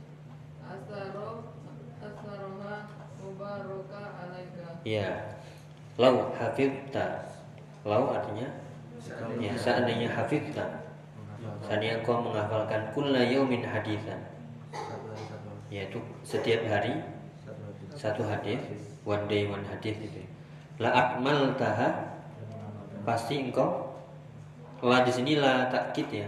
asaro 0.64 1.52
asaroha 2.00 2.88
mubaraka 3.20 4.02
alaika 4.28 4.73
ya. 4.84 5.36
Lau 6.00 6.32
hafidta. 6.36 7.28
Lau 7.84 8.12
artinya? 8.12 8.48
Ya 9.40 9.54
seandainya 9.58 10.08
hafidta. 10.12 10.84
Seandainya 11.68 12.04
kau 12.04 12.24
menghafalkan 12.24 12.92
kulla 12.96 13.24
yaumin 13.24 13.64
hadisan 13.64 14.20
yaitu 15.74 15.98
setiap 16.22 16.62
hari 16.70 17.02
satu 17.98 18.22
hadis 18.30 18.62
one 19.10 19.26
day 19.26 19.50
one 19.50 19.66
hadis 19.66 19.98
itu 19.98 20.22
la 20.78 20.94
akmal 20.94 21.50
taha 21.58 22.14
pasti 23.02 23.50
engkau 23.50 23.90
la 24.84 25.02
di 25.08 25.12
sini 25.16 25.40
la 25.40 25.72
takkit 25.72 26.08
ya. 26.12 26.28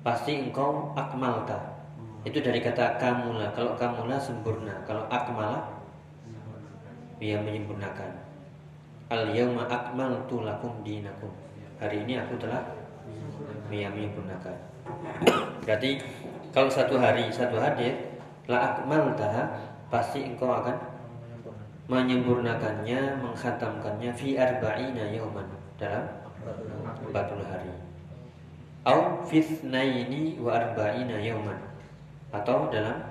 Pasti 0.00 0.38
engkau 0.38 0.96
akmal 0.96 1.44
ta 1.44 1.76
itu 2.24 2.40
dari 2.40 2.58
kata 2.58 2.96
kamula. 2.98 3.52
Kalau 3.52 3.76
kamula 3.78 4.16
sempurna. 4.16 4.82
Kalau 4.88 5.04
akmala 5.12 5.75
dia 7.16 7.40
menyempurnakan. 7.40 8.10
Al 9.08 9.30
yauma 9.32 9.64
akmaltu 9.70 10.42
lakum 10.42 10.82
dinakum. 10.82 11.30
Hari 11.78 12.02
ini 12.04 12.18
aku 12.20 12.36
telah 12.40 12.64
dia 13.70 13.88
menyempurnakan. 13.90 14.56
Berarti 15.62 15.98
kalau 16.54 16.70
satu 16.70 16.98
hari 16.98 17.28
satu 17.30 17.58
hadis 17.58 17.94
la 18.46 18.74
akmaltaha 18.74 19.42
pasti 19.90 20.22
engkau 20.26 20.50
akan 20.50 20.74
menyempurnakannya, 21.86 23.22
menghatamkannya 23.22 24.10
fi 24.14 24.34
arba'ina 24.34 25.06
yauman 25.14 25.46
dalam 25.78 26.02
40 27.10 27.14
hari. 27.46 27.70
Au 28.86 29.22
fitnaini 29.26 30.38
wa 30.38 30.54
arba'ina 30.54 31.18
yauman 31.18 31.58
atau 32.30 32.70
dalam 32.70 33.02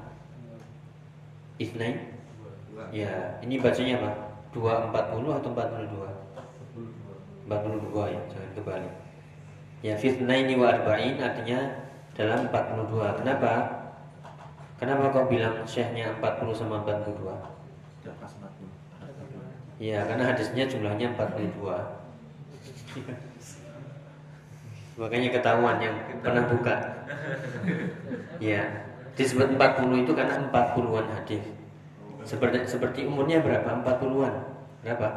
isnain 1.59 2.14
ya 2.91 3.39
ini 3.41 3.55
bacanya 3.59 3.93
apa? 4.01 4.11
240 4.55 5.37
atau 5.39 5.49
42 5.51 7.49
42 7.51 8.13
ya 8.13 8.21
jangan 8.31 8.51
kebalik 8.55 8.93
ya 9.83 9.93
fitnaini 9.99 10.55
wa 10.55 10.71
arba'in 10.71 11.19
artinya 11.19 11.59
dalam 12.15 12.47
42 12.47 13.19
kenapa 13.19 13.85
Kenapa 14.75 15.07
kau 15.07 15.31
bilang 15.31 15.63
syekhnya 15.63 16.19
40 16.19 16.51
sama 16.51 16.83
42? 16.83 17.15
Iya, 19.79 20.03
karena 20.03 20.23
hadisnya 20.35 20.67
jumlahnya 20.67 21.15
42. 21.15 21.63
Makanya 24.99 25.29
ketahuan 25.31 25.79
yang 25.79 25.95
pernah 26.19 26.43
buka. 26.47 26.75
Iya, 28.43 28.67
disebut 29.15 29.55
40 29.55 30.03
itu 30.03 30.11
karena 30.11 30.43
40-an 30.51 31.07
hadis. 31.15 31.43
Seperti 32.25 32.65
seperti 32.65 32.99
umurnya 33.05 33.39
berapa? 33.39 33.85
40-an. 33.85 34.33
Berapa? 34.81 35.07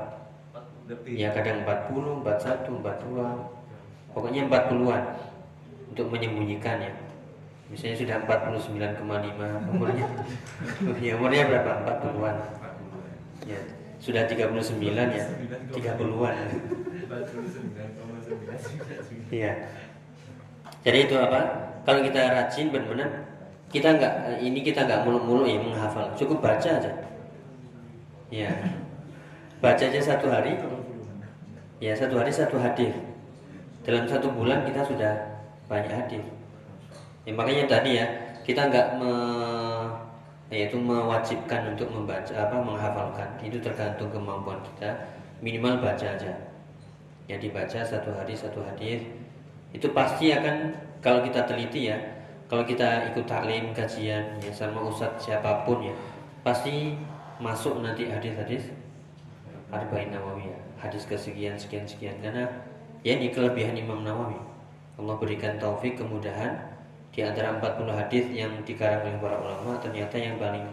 Ya 1.09 1.33
kadang 1.33 1.65
40, 1.65 2.23
41, 2.25 2.85
42. 2.85 4.13
Pokoknya 4.13 4.49
40-an 4.49 5.03
untuk 5.91 6.07
menyembunyikan 6.13 6.85
ya. 6.85 6.93
Misalnya 7.69 7.97
sudah 8.01 8.17
49,5 8.25 9.73
umurnya. 9.73 10.07
Ya 11.05 11.13
umurnya 11.17 11.43
berapa? 11.49 11.73
40-an 11.85 12.37
ya 13.49 13.61
sudah 13.99 14.23
39 14.29 14.61
ya. 15.17 15.27
30-an 15.73 16.37
iya. 19.33 19.53
Jadi 20.85 20.99
itu 21.09 21.17
apa? 21.19 21.41
Kalau 21.83 22.01
kita 22.05 22.21
rajin 22.37 22.69
benar-benar 22.71 23.11
kita 23.69 24.01
nggak 24.01 24.41
ini 24.41 24.61
kita 24.65 24.89
nggak 24.89 25.05
mulu-mulu 25.05 25.45
ya 25.45 25.61
menghafal. 25.61 26.09
Cukup 26.17 26.41
baca 26.41 26.69
aja. 26.69 26.93
Ya. 28.33 28.53
Baca 29.61 29.83
aja 29.85 30.01
satu 30.01 30.33
hari. 30.33 30.57
Ya 31.79 31.95
satu 31.95 32.19
hari 32.19 32.33
satu 32.35 32.59
hadis 32.59 32.91
dalam 33.87 34.05
satu 34.05 34.35
bulan 34.35 34.67
kita 34.67 34.83
sudah 34.83 35.15
banyak 35.71 35.95
hadis 35.95 36.25
Ya, 37.23 37.37
makanya 37.37 37.69
tadi 37.69 38.01
ya 38.01 38.07
kita 38.43 38.73
nggak 38.73 38.97
me, 38.97 39.13
yaitu 40.49 40.81
mewajibkan 40.81 41.77
untuk 41.77 41.93
membaca 41.93 42.33
apa 42.33 42.57
menghafalkan. 42.57 43.29
Itu 43.45 43.61
tergantung 43.61 44.09
kemampuan 44.09 44.65
kita. 44.65 44.97
Minimal 45.45 45.85
baca 45.85 46.07
aja. 46.09 46.33
Ya 47.29 47.37
dibaca 47.37 47.85
satu 47.85 48.17
hari 48.17 48.33
satu 48.33 48.65
hadis 48.65 49.05
itu 49.77 49.85
pasti 49.93 50.33
akan 50.33 50.73
kalau 51.05 51.21
kita 51.21 51.45
teliti 51.45 51.93
ya 51.93 52.01
kalau 52.49 52.65
kita 52.65 53.13
ikut 53.13 53.29
taklim 53.29 53.77
kajian 53.77 54.41
ya 54.41 54.53
sama 54.53 54.81
ustadz 54.89 55.29
siapa 55.29 55.69
pun 55.69 55.85
ya 55.85 55.95
pasti 56.41 56.97
masuk 57.39 57.85
nanti 57.85 58.09
hadis-hadis 58.09 58.73
arba'in 59.69 60.11
nawawi 60.11 60.49
ya 60.49 60.59
hadis 60.81 61.05
kesekian 61.05 61.55
sekian 61.61 61.85
sekian 61.85 62.17
karena 62.25 62.49
ya 63.05 63.21
ini 63.21 63.31
kelebihan 63.31 63.77
Imam 63.77 64.01
Nawawi 64.03 64.41
Allah 64.99 65.15
berikan 65.21 65.61
taufik 65.61 65.95
kemudahan 65.95 66.59
di 67.15 67.23
antara 67.23 67.55
40 67.55 67.87
hadis 67.95 68.25
yang 68.35 68.51
dikarang 68.67 69.07
oleh 69.07 69.19
para 69.23 69.37
ulama 69.39 69.79
ternyata 69.79 70.19
yang 70.19 70.41
paling 70.41 70.67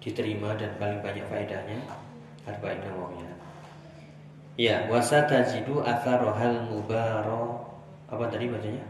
diterima 0.00 0.56
dan 0.58 0.74
paling 0.80 0.98
banyak 1.04 1.22
faedahnya 1.30 1.78
arba'in 2.48 2.82
nawawiyah. 2.82 3.36
Ya, 4.58 4.84
wasa 4.90 5.24
tajidu 5.24 5.80
atharohal 5.80 6.68
mubaro 6.68 7.72
apa 8.10 8.28
tadi 8.28 8.50
bacanya? 8.52 8.84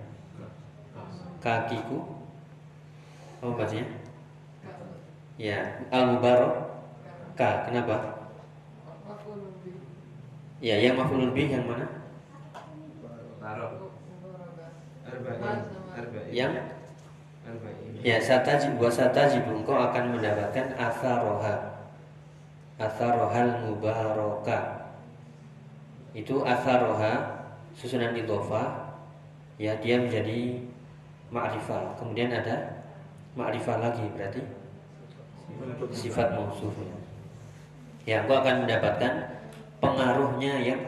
Kakiku. 1.43 1.99
Apa 3.43 3.53
bacanya? 3.59 3.87
Ya, 5.35 5.83
al 5.91 6.15
mubaro 6.15 6.79
ka. 7.35 7.67
Kenapa? 7.67 8.23
Ya, 10.63 10.79
yang 10.79 10.95
mafulun 10.95 11.35
bih 11.35 11.51
yang 11.51 11.67
mana? 11.67 11.91
yang? 16.31 16.53
Ya 18.03 18.23
sataji 18.23 18.79
buat 18.79 18.95
sataji 18.95 19.43
engkau 19.43 19.75
akan 19.75 20.15
mendapatkan 20.15 20.75
roha 20.79 21.55
atharohal 22.79 23.51
mubaraka 23.63 24.91
itu 26.11 26.43
atharoha 26.43 27.47
susunan 27.79 28.11
idhofah 28.19 28.99
ya 29.59 29.79
dia 29.79 30.03
menjadi 30.03 30.67
ma'rifah. 31.33 31.97
Kemudian 31.97 32.31
ada 32.31 32.85
ma'rifah 33.35 33.81
lagi 33.81 34.05
berarti. 34.13 34.45
Sifat 35.93 36.33
mausuf 36.37 36.75
ya 38.03 38.27
aku 38.27 38.35
akan 38.35 38.67
mendapatkan 38.67 39.31
pengaruhnya 39.79 40.59
yang 40.59 40.81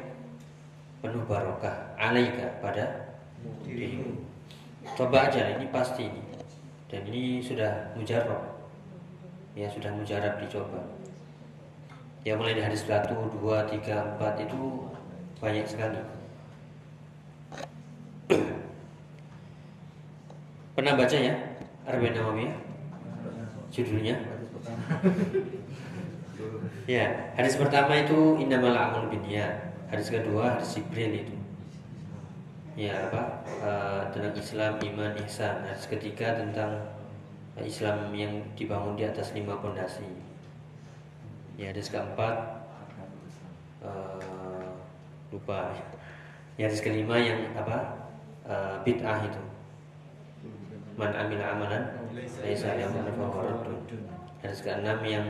penuh 0.99 1.23
barokah 1.29 1.95
alaika 1.95 2.59
pada 2.59 3.15
dirimu. 3.63 4.25
Coba 4.99 5.31
aja 5.31 5.55
ini 5.59 5.69
pasti 5.71 6.11
dan 6.91 7.03
ini 7.07 7.39
sudah 7.45 7.95
mujarab. 7.95 8.57
Ya 9.55 9.71
sudah 9.71 9.95
mujarab 9.95 10.43
dicoba. 10.43 10.83
Ya 12.25 12.35
mulai 12.35 12.57
dari 12.57 12.73
hadis 12.73 12.89
1, 12.89 13.05
2, 13.13 13.37
3, 13.37 14.19
4 14.19 14.45
itu 14.49 14.61
banyak 15.39 15.67
sekali 15.69 16.01
pernah 20.75 20.99
baca 20.99 21.17
ya 21.17 21.35
Arba'in 21.87 22.15
Nawawiyah 22.19 22.57
judulnya? 23.71 24.17
Ya 26.85 27.33
hadis 27.39 27.57
pertama 27.57 27.97
itu 27.97 28.37
innamal 28.43 28.75
a'malu 28.75 29.17
binniyat 29.17 29.73
hadis 29.89 30.11
kedua 30.11 30.59
hadis 30.59 30.77
Jibril 30.77 31.25
itu. 31.25 31.35
Ya 32.75 33.07
apa? 33.07 33.47
Uh, 33.63 34.03
tentang 34.11 34.35
Islam 34.35 34.73
iman 34.83 35.15
ihsan. 35.25 35.63
Hadis 35.63 35.87
ketiga 35.87 36.35
tentang 36.35 36.91
Islam 37.63 38.11
yang 38.11 38.43
dibangun 38.59 38.99
di 38.99 39.07
atas 39.07 39.31
lima 39.31 39.55
pondasi. 39.63 40.05
Ya 41.55 41.71
hadis 41.71 41.87
keempat 41.87 42.67
uh, 43.87 44.75
lupa. 45.31 45.71
Ya 46.59 46.67
hadis 46.67 46.83
kelima 46.83 47.15
yang 47.23 47.55
apa? 47.55 48.11
Uh, 48.45 48.77
bid'ah 48.85 49.25
itu 49.25 49.41
man 50.95 51.11
amila 51.11 51.59
amalan 51.59 51.83
laisa 52.15 52.79
ya'malu 52.79 53.11
fa 53.19 53.27
hadis 54.47 54.61
keenam 54.63 55.03
yang 55.03 55.27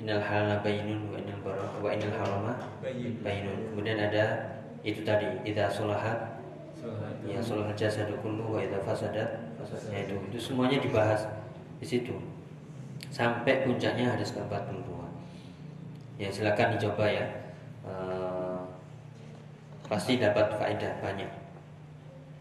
innal 0.00 0.20
halala 0.20 0.60
bainun 0.64 1.12
wa 1.12 1.16
innal 1.20 1.40
bara 1.44 1.64
wa 1.80 1.88
innal 1.92 2.14
harama 2.16 2.52
bainun. 3.20 3.58
Kemudian 3.72 3.98
ada 4.00 4.24
itu 4.80 5.04
tadi 5.04 5.26
idza 5.44 5.68
solahat 5.68 6.40
ya 7.26 7.42
solah 7.42 7.72
jasadu 7.74 8.16
kullu 8.24 8.56
wa 8.56 8.60
idza 8.62 8.80
fasadat 8.84 9.52
fasadnya 9.60 10.08
itu. 10.08 10.16
Itu 10.32 10.38
semuanya 10.52 10.80
dibahas 10.80 11.28
di 11.80 11.86
situ. 11.88 12.16
Sampai 13.12 13.64
puncaknya 13.64 14.16
hadis 14.16 14.32
ke-42 14.32 14.88
ya 16.16 16.28
silakan 16.32 16.76
dicoba 16.76 17.04
ya. 17.08 17.26
Uh, 17.86 18.64
pasti 19.86 20.18
dapat 20.18 20.56
faedah 20.56 20.92
banyak. 21.04 21.30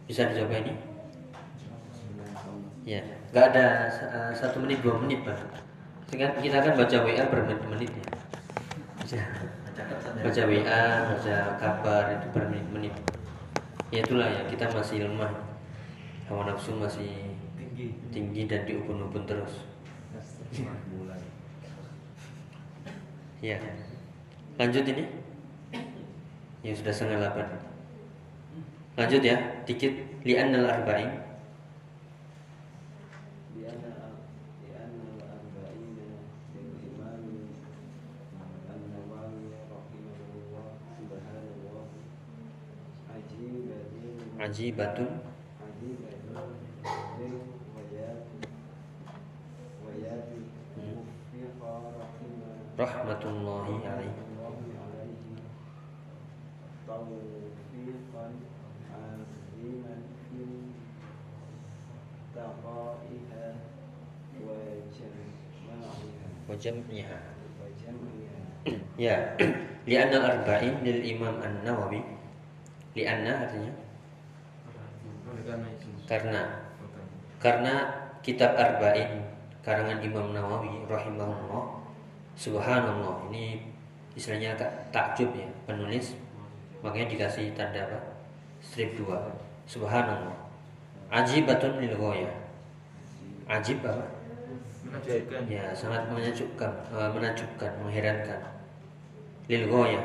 Bisa 0.07 0.29
dicoba 0.29 0.61
ini 0.61 0.94
ya 2.85 3.01
nggak 3.33 3.45
ada 3.49 3.89
uh, 3.89 4.31
satu 4.31 4.61
menit 4.61 4.85
dua 4.85 5.01
menit 5.01 5.25
pak. 5.25 5.33
Kita 6.13 6.61
kan 6.61 6.73
baca 6.77 6.97
WA 7.01 7.23
bermenit-menit 7.25 7.89
ya. 9.09 9.25
Baca 10.21 10.41
WA 10.45 10.81
baca 11.09 11.35
kabar 11.57 12.03
itu 12.13 12.27
bermenit-menit. 12.29 12.93
Ya 13.89 14.05
itulah 14.05 14.29
ya 14.29 14.45
kita 14.45 14.69
masih 14.69 15.09
lemah. 15.09 15.33
Hawa 16.29 16.45
nafsu 16.45 16.77
masih 16.77 17.33
tinggi, 17.57 17.97
tinggi 18.13 18.45
dan 18.45 18.69
diubun-ubun 18.69 19.25
terus. 19.25 19.65
Ya 23.41 23.57
lanjut 24.61 24.85
ini. 24.85 25.09
Ya 26.61 26.71
sudah 26.77 26.93
setengah 26.93 27.17
delapan. 27.17 27.49
Lanjut 28.93 29.21
ya 29.25 29.41
dikit. 29.65 30.05
Li'an 30.25 30.53
al-arba'in 30.53 31.24
ajibatun 44.45 45.09
rahmatullahi 52.77 53.73
alaihi. 53.81 54.21
Wajam'iha 66.45 67.19
ya. 69.01 69.17
Li'anna 69.89 70.17
arba'in 70.21 70.85
lil 70.85 71.01
imam 71.17 71.41
an-nawawi. 71.41 72.01
Li'anna 72.93 73.49
artinya 73.49 73.84
karena 76.05 76.41
karena 77.41 77.73
kitab 78.25 78.57
Arba'in 78.57 79.21
karangan 79.65 80.01
Imam 80.01 80.33
Nawawi 80.33 80.85
rahimahullah 80.85 81.81
subhanallah 82.37 83.25
ini 83.29 83.65
istilahnya 84.13 84.53
takjub 84.93 85.33
ya 85.33 85.47
penulis 85.65 86.15
makanya 86.85 87.17
dikasih 87.17 87.53
tanda 87.57 87.81
apa? 87.85 87.99
Strip 88.61 88.97
2 88.97 89.09
subhanallah. 89.65 90.37
Ajibatun 91.09 91.81
lil 91.81 91.93
ghaya 91.97 92.29
ajib 93.45 93.81
apa? 93.85 94.05
Menakjubkan 94.85 95.41
ya 95.49 95.73
sangat 95.73 96.09
menakjubkan 96.09 96.71
uh, 96.93 97.09
menakjubkan 97.13 97.71
mengherankan. 97.81 98.41
Lil 99.49 99.65
ghaya 99.69 100.01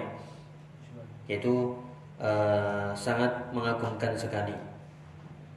yaitu 1.29 1.77
uh, 2.21 2.93
sangat 2.93 3.31
mengagumkan 3.55 4.13
sekali 4.17 4.53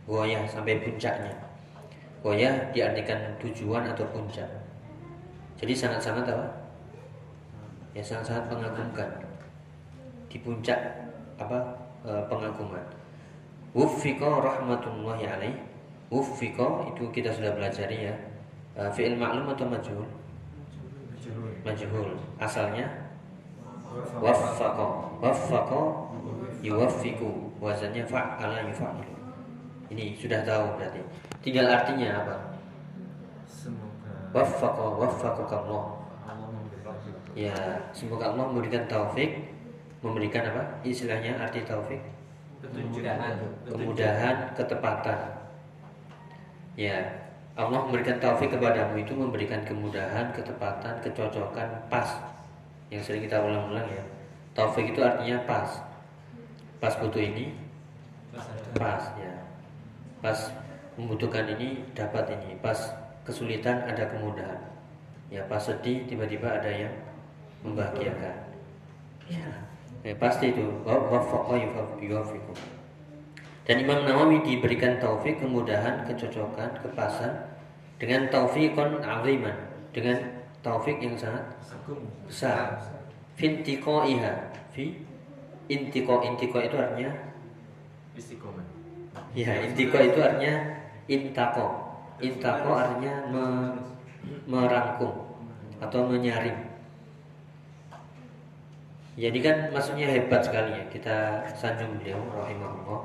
goyah 0.03 0.43
sampai 0.47 0.83
puncaknya. 0.83 1.31
Goyah 2.23 2.71
diartikan 2.71 3.19
tujuan 3.39 3.83
atau 3.87 4.07
puncak. 4.11 4.47
Jadi 5.59 5.73
sangat-sangat 5.75 6.27
apa? 6.27 6.47
Ya 7.95 8.03
sangat-sangat 8.03 8.51
mengagumkan. 8.51 9.09
Di 10.27 10.37
puncak 10.39 10.79
apa? 11.39 11.59
E, 12.03 12.11
pengaguman 12.27 12.83
Wufiqo 13.71 14.43
rahmatullahi 14.43 15.23
alaih. 15.23 15.55
Wufiqo 16.11 16.91
itu 16.91 17.03
kita 17.11 17.31
sudah 17.31 17.55
belajar 17.55 17.87
ya. 17.87 18.11
E, 18.75 18.81
fi'il 18.91 19.15
maklum 19.15 19.51
atau 19.55 19.67
majhul? 19.67 20.07
Majhul. 21.63 22.11
Asalnya? 22.39 22.87
Waffaqo 24.19 25.19
waffaqo 25.23 26.11
yuwaffiqu. 26.59 27.55
Wazannya 27.63 28.03
fa'ala 28.03 28.67
yufa'ilu 28.67 29.12
ini 29.91 30.15
sudah 30.15 30.39
tahu 30.47 30.79
berarti. 30.79 31.01
Tinggal 31.43 31.67
artinya 31.67 32.23
apa? 32.23 32.35
Semoga 33.43 34.13
waffaqa 34.31 34.85
waffaqakallah. 34.95 35.83
Ya, 37.33 37.57
semoga 37.89 38.29
Allah 38.29 38.45
memberikan 38.45 38.85
taufik, 38.85 39.49
memberikan 40.05 40.45
apa? 40.53 40.63
Istilahnya 40.85 41.41
arti 41.41 41.65
taufik. 41.65 41.97
Kemudahan, 42.61 43.41
kemudahan, 43.65 44.35
ketepatan. 44.53 45.19
Ya, 46.77 47.01
Allah 47.57 47.81
memberikan 47.89 48.21
taufik 48.21 48.53
kepadamu 48.53 49.01
itu 49.01 49.17
memberikan 49.17 49.65
kemudahan, 49.65 50.29
ketepatan, 50.31 51.01
kecocokan, 51.01 51.69
pas. 51.89 52.21
Yang 52.93 53.09
sering 53.09 53.25
kita 53.25 53.41
ulang-ulang 53.41 53.89
ya. 53.89 54.05
Taufik 54.53 54.93
itu 54.93 55.01
artinya 55.01 55.41
pas. 55.49 55.81
Pas 56.77 56.93
butuh 57.01 57.19
ini, 57.19 57.57
pas 58.77 59.01
ya 59.17 59.32
pas 60.23 60.39
membutuhkan 60.95 61.51
ini 61.59 61.83
dapat 61.91 62.31
ini. 62.39 62.55
Pas 62.63 62.79
kesulitan 63.27 63.83
ada 63.83 64.07
kemudahan. 64.07 64.71
Ya 65.27 65.43
pas 65.51 65.59
sedih 65.59 66.07
tiba-tiba 66.07 66.47
ada 66.47 66.71
yang 66.71 66.95
membahagiakan. 67.67 68.55
Ya, 69.27 69.47
ya 70.07 70.15
pasti 70.15 70.55
itu. 70.55 70.63
Dan 73.63 73.75
Imam 73.79 74.03
Nawawi 74.07 74.43
diberikan 74.43 74.99
taufik 74.99 75.39
kemudahan 75.43 76.07
kecocokan 76.07 76.79
kepasan 76.83 77.31
dengan 77.99 78.27
taufikon 78.31 78.99
aziman 78.99 79.55
dengan 79.95 80.19
taufik 80.59 80.99
yang 80.99 81.15
sangat 81.15 81.43
besar. 82.27 82.79
Fintiko 83.33 84.05
iha 84.05 84.51
fi 84.75 84.93
intiko 85.71 86.21
intiko 86.21 86.61
itu 86.61 86.75
artinya 86.77 87.09
istiqomah 88.13 88.72
Ya, 89.33 89.49
intiko 89.65 89.97
itu 89.97 90.19
artinya 90.21 90.77
intako. 91.09 91.67
Intako 92.21 92.69
artinya 92.77 93.13
me, 93.33 93.45
merangkum 94.45 95.25
atau 95.81 96.05
menyaring. 96.05 96.73
Jadi 99.13 99.39
kan 99.45 99.69
maksudnya 99.69 100.09
hebat 100.09 100.41
sekali 100.41 100.73
ya 100.73 100.85
kita 100.89 101.17
sanjung 101.53 102.01
beliau 102.01 102.17
rahimahullah. 102.33 103.01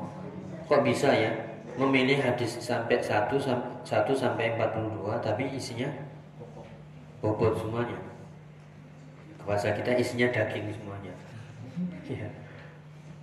Kok 0.64 0.84
bisa 0.84 1.12
ya 1.12 1.32
memilih 1.76 2.20
hadis 2.20 2.60
sampai 2.60 3.00
1 3.00 3.28
1 3.36 3.84
sampai 4.16 4.56
42 4.56 5.04
tapi 5.20 5.52
isinya 5.52 5.88
bobot 7.20 7.60
semuanya. 7.60 7.96
Bahasa 9.44 9.72
kita 9.72 9.96
isinya 9.96 10.28
daging 10.32 10.72
semuanya. 10.76 11.12
Ya. 12.08 12.28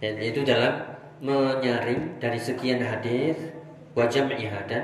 Dan 0.01 0.21
itu 0.21 0.45
dalam 0.45 0.94
menyaring 1.23 2.19
dari 2.19 2.39
sekian 2.39 2.83
hadis 2.83 3.37
wajah 3.95 4.27
dan 4.67 4.83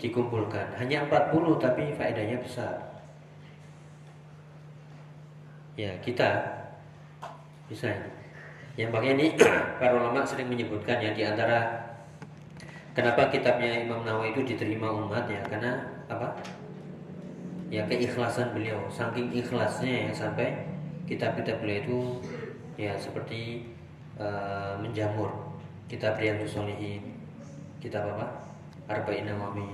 dikumpulkan. 0.00 0.74
Hanya 0.80 1.06
40 1.06 1.60
tapi 1.62 1.94
faedahnya 1.94 2.40
besar. 2.40 2.74
Ya, 5.78 5.94
kita 6.02 6.60
bisa 7.70 7.88
yang 8.74 8.90
pakai 8.90 9.14
ini 9.14 9.36
para 9.80 9.92
ulama 9.94 10.26
sering 10.26 10.50
menyebutkan 10.50 10.98
ya 10.98 11.14
di 11.14 11.22
antara 11.22 11.90
kenapa 12.96 13.30
kitabnya 13.30 13.86
Imam 13.86 14.02
Nawawi 14.02 14.34
itu 14.34 14.42
diterima 14.54 14.90
umat 14.90 15.30
ya 15.30 15.42
karena 15.46 15.84
apa 16.10 16.34
ya 17.70 17.86
keikhlasan 17.86 18.50
beliau 18.50 18.82
saking 18.90 19.30
ikhlasnya 19.30 20.10
ya 20.10 20.12
sampai 20.14 20.66
kitab-kitab 21.06 21.62
beliau 21.62 21.78
itu 21.86 21.98
ya 22.78 22.98
seperti 22.98 23.68
uh, 24.20 24.76
menjamur 24.76 25.32
kitab 25.88 26.20
Riyadhus 26.20 26.54
Shalihin 26.54 27.16
kitab 27.80 28.04
apa 28.14 28.28
Arba'in 28.86 29.26
Nawawi 29.26 29.66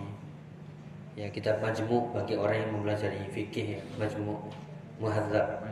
ya 1.18 1.26
kitab 1.35 1.59
majmu 1.59 2.14
bagi 2.14 2.38
orang 2.38 2.62
yang 2.62 2.70
mempelajari 2.78 3.26
fikih 3.35 3.76
ya 3.76 3.80
majmu 3.98 4.38
muhadzab 5.02 5.66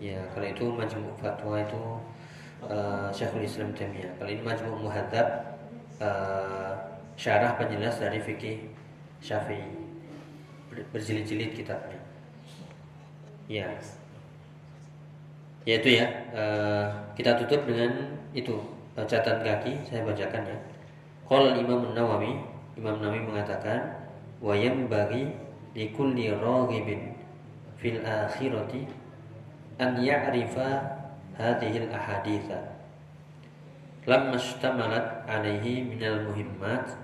Ya, 0.00 0.16
kalau 0.32 0.48
itu 0.48 0.64
majmu 0.64 1.12
fatwa 1.20 1.60
itu 1.60 1.82
uh, 2.64 3.12
Syekhul 3.12 3.44
Islam 3.44 3.76
Taimiyah. 3.76 4.08
Kalau 4.16 4.32
ini 4.32 4.40
majmu 4.40 4.80
muhadzab 4.80 5.28
uh, 6.00 6.72
syarah 7.20 7.52
penjelas 7.60 8.00
dari 8.00 8.16
fikih 8.16 8.72
Syafi'i. 9.20 9.60
Berjilid-jilid 10.72 11.52
kitabnya. 11.52 12.00
Ya. 13.44 13.68
Ya 13.68 13.99
itu 15.68 16.00
ya. 16.00 16.06
Uh, 16.32 16.86
kita 17.12 17.36
tutup 17.36 17.68
dengan 17.68 18.16
itu 18.32 18.56
uh, 18.96 19.04
catatan 19.04 19.44
kaki 19.44 19.72
saya 19.84 20.06
bacakan 20.06 20.48
ya. 20.48 20.56
Qala 21.28 21.54
Imam 21.58 21.92
Nawawi, 21.92 22.32
Imam 22.80 22.96
Nawawi 22.98 23.20
mengatakan 23.22 24.00
wa 24.40 24.56
bagi 24.88 25.30
likulli 25.76 26.32
raghibin 26.32 27.12
fil 27.78 28.00
akhirati 28.02 28.88
an 29.78 30.00
ya'rifa 30.00 30.80
hadhihi 31.36 31.86
al-ahaditha 31.88 32.58
lamma 34.08 34.36
ishtamalat 34.36 35.22
alaihi 35.28 35.84
minal 35.84 36.24
muhimmat 36.26 36.98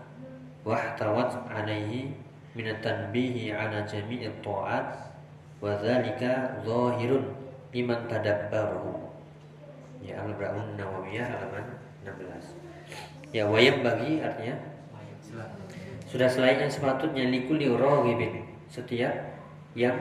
wa 0.64 0.74
ihtawat 0.74 1.32
alaihi 1.46 2.12
min 2.56 2.66
at-tanbihi 2.72 3.52
ala 3.52 3.84
jami'i 3.84 4.32
ta'at 4.40 5.12
wa 5.60 5.76
dhalika 5.76 6.64
liman 7.76 8.08
tadabbarahu 8.08 8.96
ya 10.00 10.24
al-Ba'un 10.24 10.80
Nawawiyah 10.80 11.28
halaman 11.28 11.76
16 12.08 12.56
ya 13.36 13.44
wayam 13.44 13.84
bagi 13.84 14.24
artinya? 14.24 14.56
Sudah 16.06 16.30
selain 16.30 16.62
yang 16.62 16.72
sepatutnya 16.72 17.28
likuli 17.28 17.68
rohibin. 17.68 18.46
Setiap 18.70 19.12
yang 19.76 19.98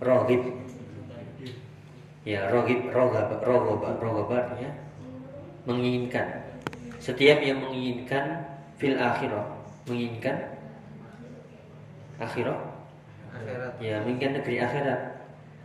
rohib. 0.00 0.40
Ya 2.22 2.46
rogib 2.48 2.94
rogab 2.94 3.42
rogoba 3.42 3.98
rogoba 3.98 4.54
ya 4.56 4.70
menginginkan. 5.66 6.54
Setiap 7.02 7.42
yang 7.42 7.58
menginginkan 7.60 8.46
fil 8.78 8.94
akhirah. 8.94 9.58
Menginginkan 9.90 10.54
akhirah? 12.22 12.62
Akhirat. 13.34 13.72
Ya 13.82 13.98
menginginkan 14.06 14.38
negeri 14.38 14.62
akhirat 14.62 15.11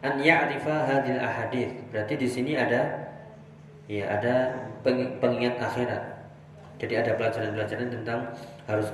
an 0.02 0.22
ya'rifa 0.22 0.86
hadil 0.86 1.20
ahadith. 1.22 1.74
Berarti 1.90 2.14
di 2.18 2.28
sini 2.30 2.54
ada 2.54 3.10
ya 3.90 4.06
ada 4.08 4.54
pengingat 5.20 5.58
akhirat. 5.58 6.04
Jadi 6.78 6.94
ada 6.94 7.18
pelajaran-pelajaran 7.18 7.90
tentang 7.90 8.20
harus 8.70 8.94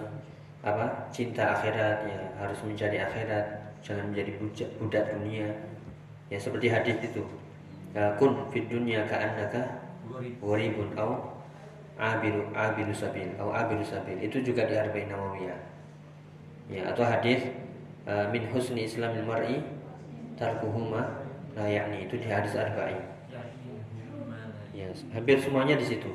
apa 0.63 1.12
cinta 1.12 1.60
akhirat 1.60 2.08
ya 2.08 2.20
harus 2.39 2.56
mencari 2.63 2.96
akhirat 3.04 3.44
jangan 3.84 4.08
menjadi 4.08 4.39
budak, 4.80 5.06
dunia. 5.12 5.52
Ya 6.32 6.39
seperti 6.39 6.72
hadis 6.72 6.98
itu. 7.04 7.28
Kun 7.94 8.48
fid 8.50 8.72
dunya 8.72 9.04
ka'annaka 9.06 9.84
gharibun 10.39 10.89
au 10.96 11.36
abiru 12.00 12.50
abiru 12.56 12.96
sabil 12.96 13.28
au 13.38 13.52
abiru 13.52 13.84
sabil. 13.84 14.18
Itu 14.24 14.39
juga 14.39 14.66
di 14.66 14.80
arba'in 14.80 15.12
nawawiyah. 15.12 15.60
Ya 16.72 16.88
atau 16.96 17.04
hadis 17.04 17.44
uh, 18.08 18.32
min 18.32 18.48
husni 18.50 18.88
islamil 18.88 19.28
mar'i 19.28 19.60
tarkuhuma 20.39 21.26
la 21.54 21.65
yakni 21.69 22.10
itu 22.10 22.17
di 22.17 22.28
hadis 22.28 22.58
arba'in 22.58 23.02
ya 24.74 24.89
hampir 25.13 25.38
semuanya 25.38 25.78
di 25.78 25.86
situ 25.86 26.10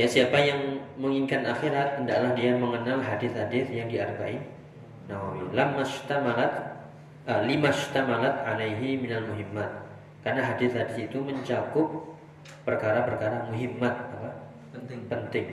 ya 0.00 0.08
siapa 0.08 0.40
yang 0.40 0.80
menginginkan 0.96 1.44
akhirat 1.44 2.00
hendaklah 2.00 2.32
dia 2.32 2.56
mengenal 2.56 2.98
hadis-hadis 3.04 3.68
yang 3.68 3.88
di 3.88 4.00
arba'in 4.00 4.40
nawawi 5.06 5.44
shtamalat 5.84 6.52
uh, 7.28 7.44
lima 7.44 7.68
shtamalat 7.68 8.42
alaihi 8.48 8.96
minal 8.96 9.28
muhimmat 9.28 9.86
karena 10.26 10.42
hadis-hadis 10.42 11.06
itu 11.06 11.22
mencakup 11.22 12.16
perkara-perkara 12.66 13.46
muhimmat 13.46 13.94
apa? 13.94 14.30
Penting. 14.74 15.06
Penting. 15.06 15.46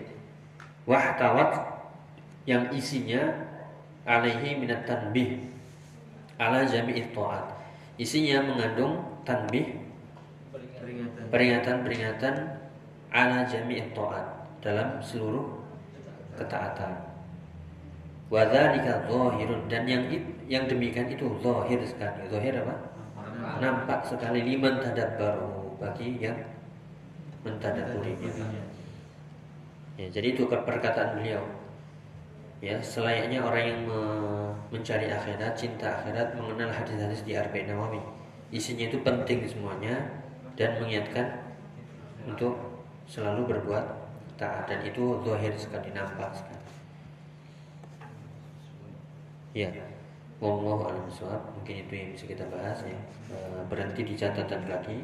Wahtawat 0.89 1.61
yang 2.49 2.73
isinya 2.73 3.37
alaihi 4.03 4.57
minat 4.57 4.89
tanbih 4.89 5.45
ala 6.41 6.65
jami'i 6.65 7.05
ta'at. 7.13 7.52
Isinya 8.01 8.41
mengandung 8.41 9.21
tanbih 9.21 9.77
peringatan-peringatan 11.29 12.35
ala 13.13 13.45
jami'i 13.45 13.93
ta'at 13.93 14.25
dalam 14.65 14.97
seluruh 14.99 15.61
ketaatan. 16.37 17.13
Wadzalika 18.33 19.05
zahirun 19.05 19.69
dan 19.69 19.85
yang 19.85 20.09
yang 20.49 20.65
demikian 20.65 21.05
itu 21.13 21.29
zahir 21.45 21.79
sekali. 21.85 22.25
Zahir 22.33 22.65
apa? 22.65 22.93
nampak 23.59 24.07
sekali 24.07 24.39
liman 24.43 24.79
baru 25.19 25.75
bagi 25.77 26.15
yang 26.19 26.39
mentadaburinya. 27.43 28.31
Ya, 29.99 30.07
jadi 30.09 30.33
itu 30.33 30.47
perkataan 30.49 31.19
beliau. 31.19 31.43
Ya, 32.63 32.79
selayaknya 32.79 33.43
orang 33.43 33.65
yang 33.67 33.81
mencari 34.71 35.11
akhirat, 35.11 35.51
cinta 35.59 35.99
akhirat, 35.99 36.31
mengenal 36.39 36.71
hadis-hadis 36.71 37.19
di 37.27 37.35
Arba'in 37.35 37.67
Nawawi. 37.67 37.99
Isinya 38.55 38.87
itu 38.87 39.03
penting 39.03 39.43
semuanya 39.43 39.99
dan 40.55 40.79
mengingatkan 40.79 41.43
untuk 42.23 42.55
selalu 43.03 43.51
berbuat 43.51 43.83
taat 44.39 44.71
dan 44.71 44.79
itu 44.87 45.19
zahir 45.27 45.51
sekali 45.59 45.91
nampak 45.91 46.31
sekali. 46.31 46.63
Ya. 49.51 49.67
Wallahu 50.39 50.87
a'lam 50.87 51.07
Mungkin 51.59 51.75
itu 51.83 51.93
yang 51.93 52.09
bisa 52.15 52.25
kita 52.31 52.47
bahas 52.47 52.79
ya. 52.87 52.99
E, 53.27 53.37
berhenti 53.67 54.07
di 54.07 54.15
catatan 54.15 54.63
kaki. 54.63 55.03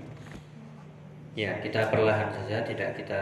Ya, 1.35 1.59
kita 1.59 1.91
perlahan 1.91 2.31
saja, 2.31 2.63
tidak 2.63 2.95
kita 2.95 3.21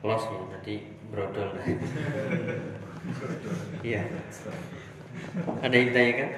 loss 0.00 0.24
ya, 0.24 0.40
nanti 0.48 0.88
brodol. 1.12 1.52
Iya. 3.82 4.02
Ada 5.62 5.74
yang 5.74 5.90
tanya 5.90 6.12
kan? 6.18 6.30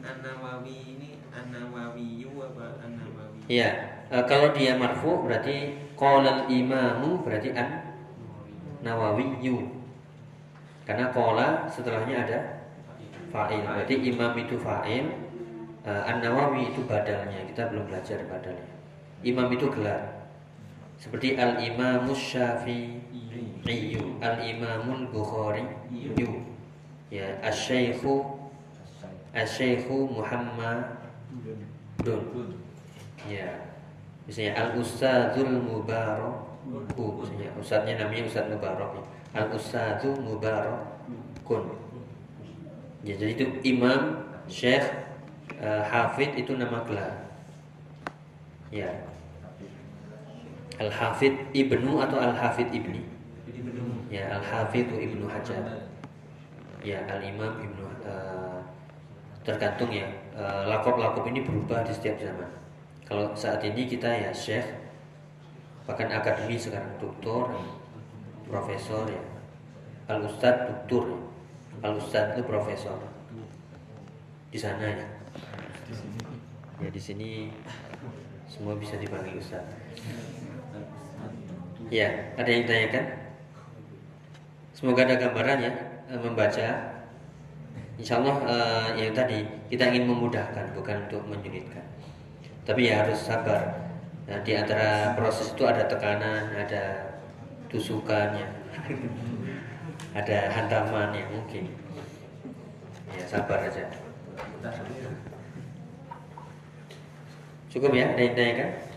An-Nawawi 0.00 0.76
ini 0.98 1.08
An-Nawawi 1.30 2.26
apa 2.26 2.66
An-Nawawi? 2.84 3.38
Iya, 3.46 3.70
e, 4.10 4.16
kalau 4.26 4.52
dia 4.52 4.74
marfu 4.76 5.22
berarti 5.24 5.76
qala 5.96 6.50
imamu 6.50 7.24
berarti 7.24 7.54
an 7.56 7.94
Nawawi 8.80 9.38
yu. 9.44 9.80
Karena 10.88 11.12
kola 11.14 11.68
setelahnya 11.70 12.26
ada 12.26 12.38
fa'il. 13.30 13.62
Berarti 13.62 13.94
imam 14.10 14.32
itu 14.34 14.58
fa'il, 14.58 15.06
uh, 15.86 16.02
An-Nawawi 16.08 16.74
itu 16.74 16.82
badalnya. 16.84 17.46
Kita 17.46 17.70
belum 17.70 17.86
belajar 17.88 18.18
badalnya. 18.26 18.74
Imam 19.22 19.46
itu 19.52 19.70
gelar. 19.70 20.19
Seperti 21.00 21.40
Al-Imamus 21.40 22.20
Syafi'i, 22.20 23.00
Al-Imamul 24.20 25.08
Bukhari, 25.08 25.64
ya, 27.08 27.40
Asy-Syaikhu 27.40 28.36
Asy-Syaikhu 29.32 30.12
Muhammadun. 30.12 30.92
Ya. 33.24 33.64
Misalnya 34.28 34.52
Al-Ustadzul 34.60 35.64
Mubarak. 35.64 36.52
Misalnya 36.68 37.48
ustadznya 37.56 37.96
namanya 38.04 38.28
Ustadz 38.28 38.52
Mubarak. 38.52 39.00
Al 39.30 39.46
ustadzu 39.54 40.10
mubarakun 40.26 41.70
ya 43.06 43.14
jadi 43.14 43.32
itu 43.38 43.46
imam 43.62 44.26
syekh 44.50 44.82
uh, 45.62 45.86
Hafid 45.86 46.34
itu 46.34 46.58
nama 46.58 46.82
gelar. 46.82 47.30
Ya. 48.74 48.90
Al 50.80 50.88
Hafid 50.88 51.52
ibnu 51.52 52.00
atau 52.00 52.16
Al 52.16 52.32
Hafid 52.32 52.72
ibni. 52.72 53.04
Ya 54.08 54.32
Al 54.32 54.40
Hafid 54.40 54.88
ibnu 54.88 55.28
Hajar. 55.28 55.60
Ya 56.80 57.04
Al 57.04 57.20
Imam 57.20 57.60
ibnu 57.60 57.84
uh, 58.08 58.64
tergantung 59.44 59.92
ya 59.92 60.08
uh, 60.32 60.64
lakop-lakop 60.64 61.28
ini 61.28 61.44
berubah 61.44 61.84
di 61.84 61.92
setiap 61.92 62.16
zaman. 62.16 62.48
Kalau 63.04 63.28
saat 63.36 63.60
ini 63.60 63.84
kita 63.84 64.08
ya 64.08 64.32
Syekh 64.32 64.64
bahkan 65.84 66.08
akademi 66.08 66.56
sekarang 66.56 66.96
doktor, 66.96 67.52
profesor 68.48 69.04
ya. 69.04 69.20
Al 70.08 70.24
Ustad 70.24 70.64
doktor 70.64 71.12
ya. 71.12 71.20
Al 71.84 72.00
Ustad 72.00 72.32
itu 72.32 72.42
profesor 72.48 72.96
di 74.50 74.58
sana 74.58 74.82
ya. 74.88 75.06
Ya 76.80 76.88
di 76.88 76.98
sini 77.02 77.52
semua 78.48 78.74
bisa 78.80 78.96
dipanggil 78.96 79.36
Ustaz. 79.36 79.62
Ya, 81.90 82.06
ada 82.38 82.46
yang 82.46 82.70
tanyakan? 82.70 83.04
Semoga 84.70 85.10
ada 85.10 85.18
gambaran 85.18 85.58
ya 85.58 85.72
eh, 86.06 86.20
membaca. 86.22 86.68
Insya 88.00 88.16
Allah 88.16 88.36
uh, 88.48 88.88
yang 88.96 89.12
tadi 89.12 89.44
kita 89.68 89.92
ingin 89.92 90.08
memudahkan 90.08 90.72
bukan 90.72 91.10
untuk 91.10 91.20
menyulitkan. 91.26 91.84
Tapi 92.64 92.88
ya 92.88 93.04
harus 93.04 93.18
sabar. 93.20 93.90
Nah, 94.24 94.40
di 94.40 94.56
antara 94.56 95.12
proses 95.18 95.52
itu 95.52 95.66
ada 95.66 95.84
tekanan, 95.84 96.54
ada 96.54 97.12
tusukan 97.68 98.38
ya, 98.38 98.48
ada 100.22 100.38
hantaman 100.54 101.12
yang 101.12 101.28
mungkin. 101.28 101.74
Ya 103.12 103.26
sabar 103.26 103.66
aja. 103.66 103.84
Cukup 107.68 107.92
ya, 107.92 108.14
ada 108.14 108.22
yang 108.22 108.34
tanyakan? 108.38 108.89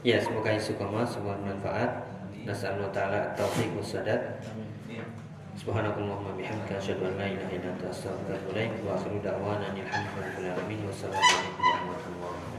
Ya, 0.00 0.16
semoga 0.16 0.56
istiqomah, 0.56 1.04
semoga 1.04 1.36
bermanfaat. 1.44 1.90
Nasallahu 2.48 2.88
taala 2.88 3.36
taufiq 3.36 3.68
wasadat. 3.76 4.40
Subhanakallahumma 5.60 6.40
bihamdika 6.40 6.80
asyhadu 6.80 7.04
an 7.04 7.20
la 7.20 7.28
ilaha 7.28 7.52
illa 7.52 7.68
anta 7.76 7.92
astaghfiruka 7.92 8.32
wa 8.32 8.32
atubu 8.32 8.48
ilaik 8.56 8.72
wa 8.80 8.96
akhiru 8.96 9.18
da'wana 9.20 9.66
alhamdulillahi 9.76 10.24
rabbil 10.24 10.48
alamin. 10.56 10.80
Wassalamu 10.88 11.20
alaikum 11.20 11.60
warahmatullahi 11.68 12.16
wabarakatuh. 12.16 12.49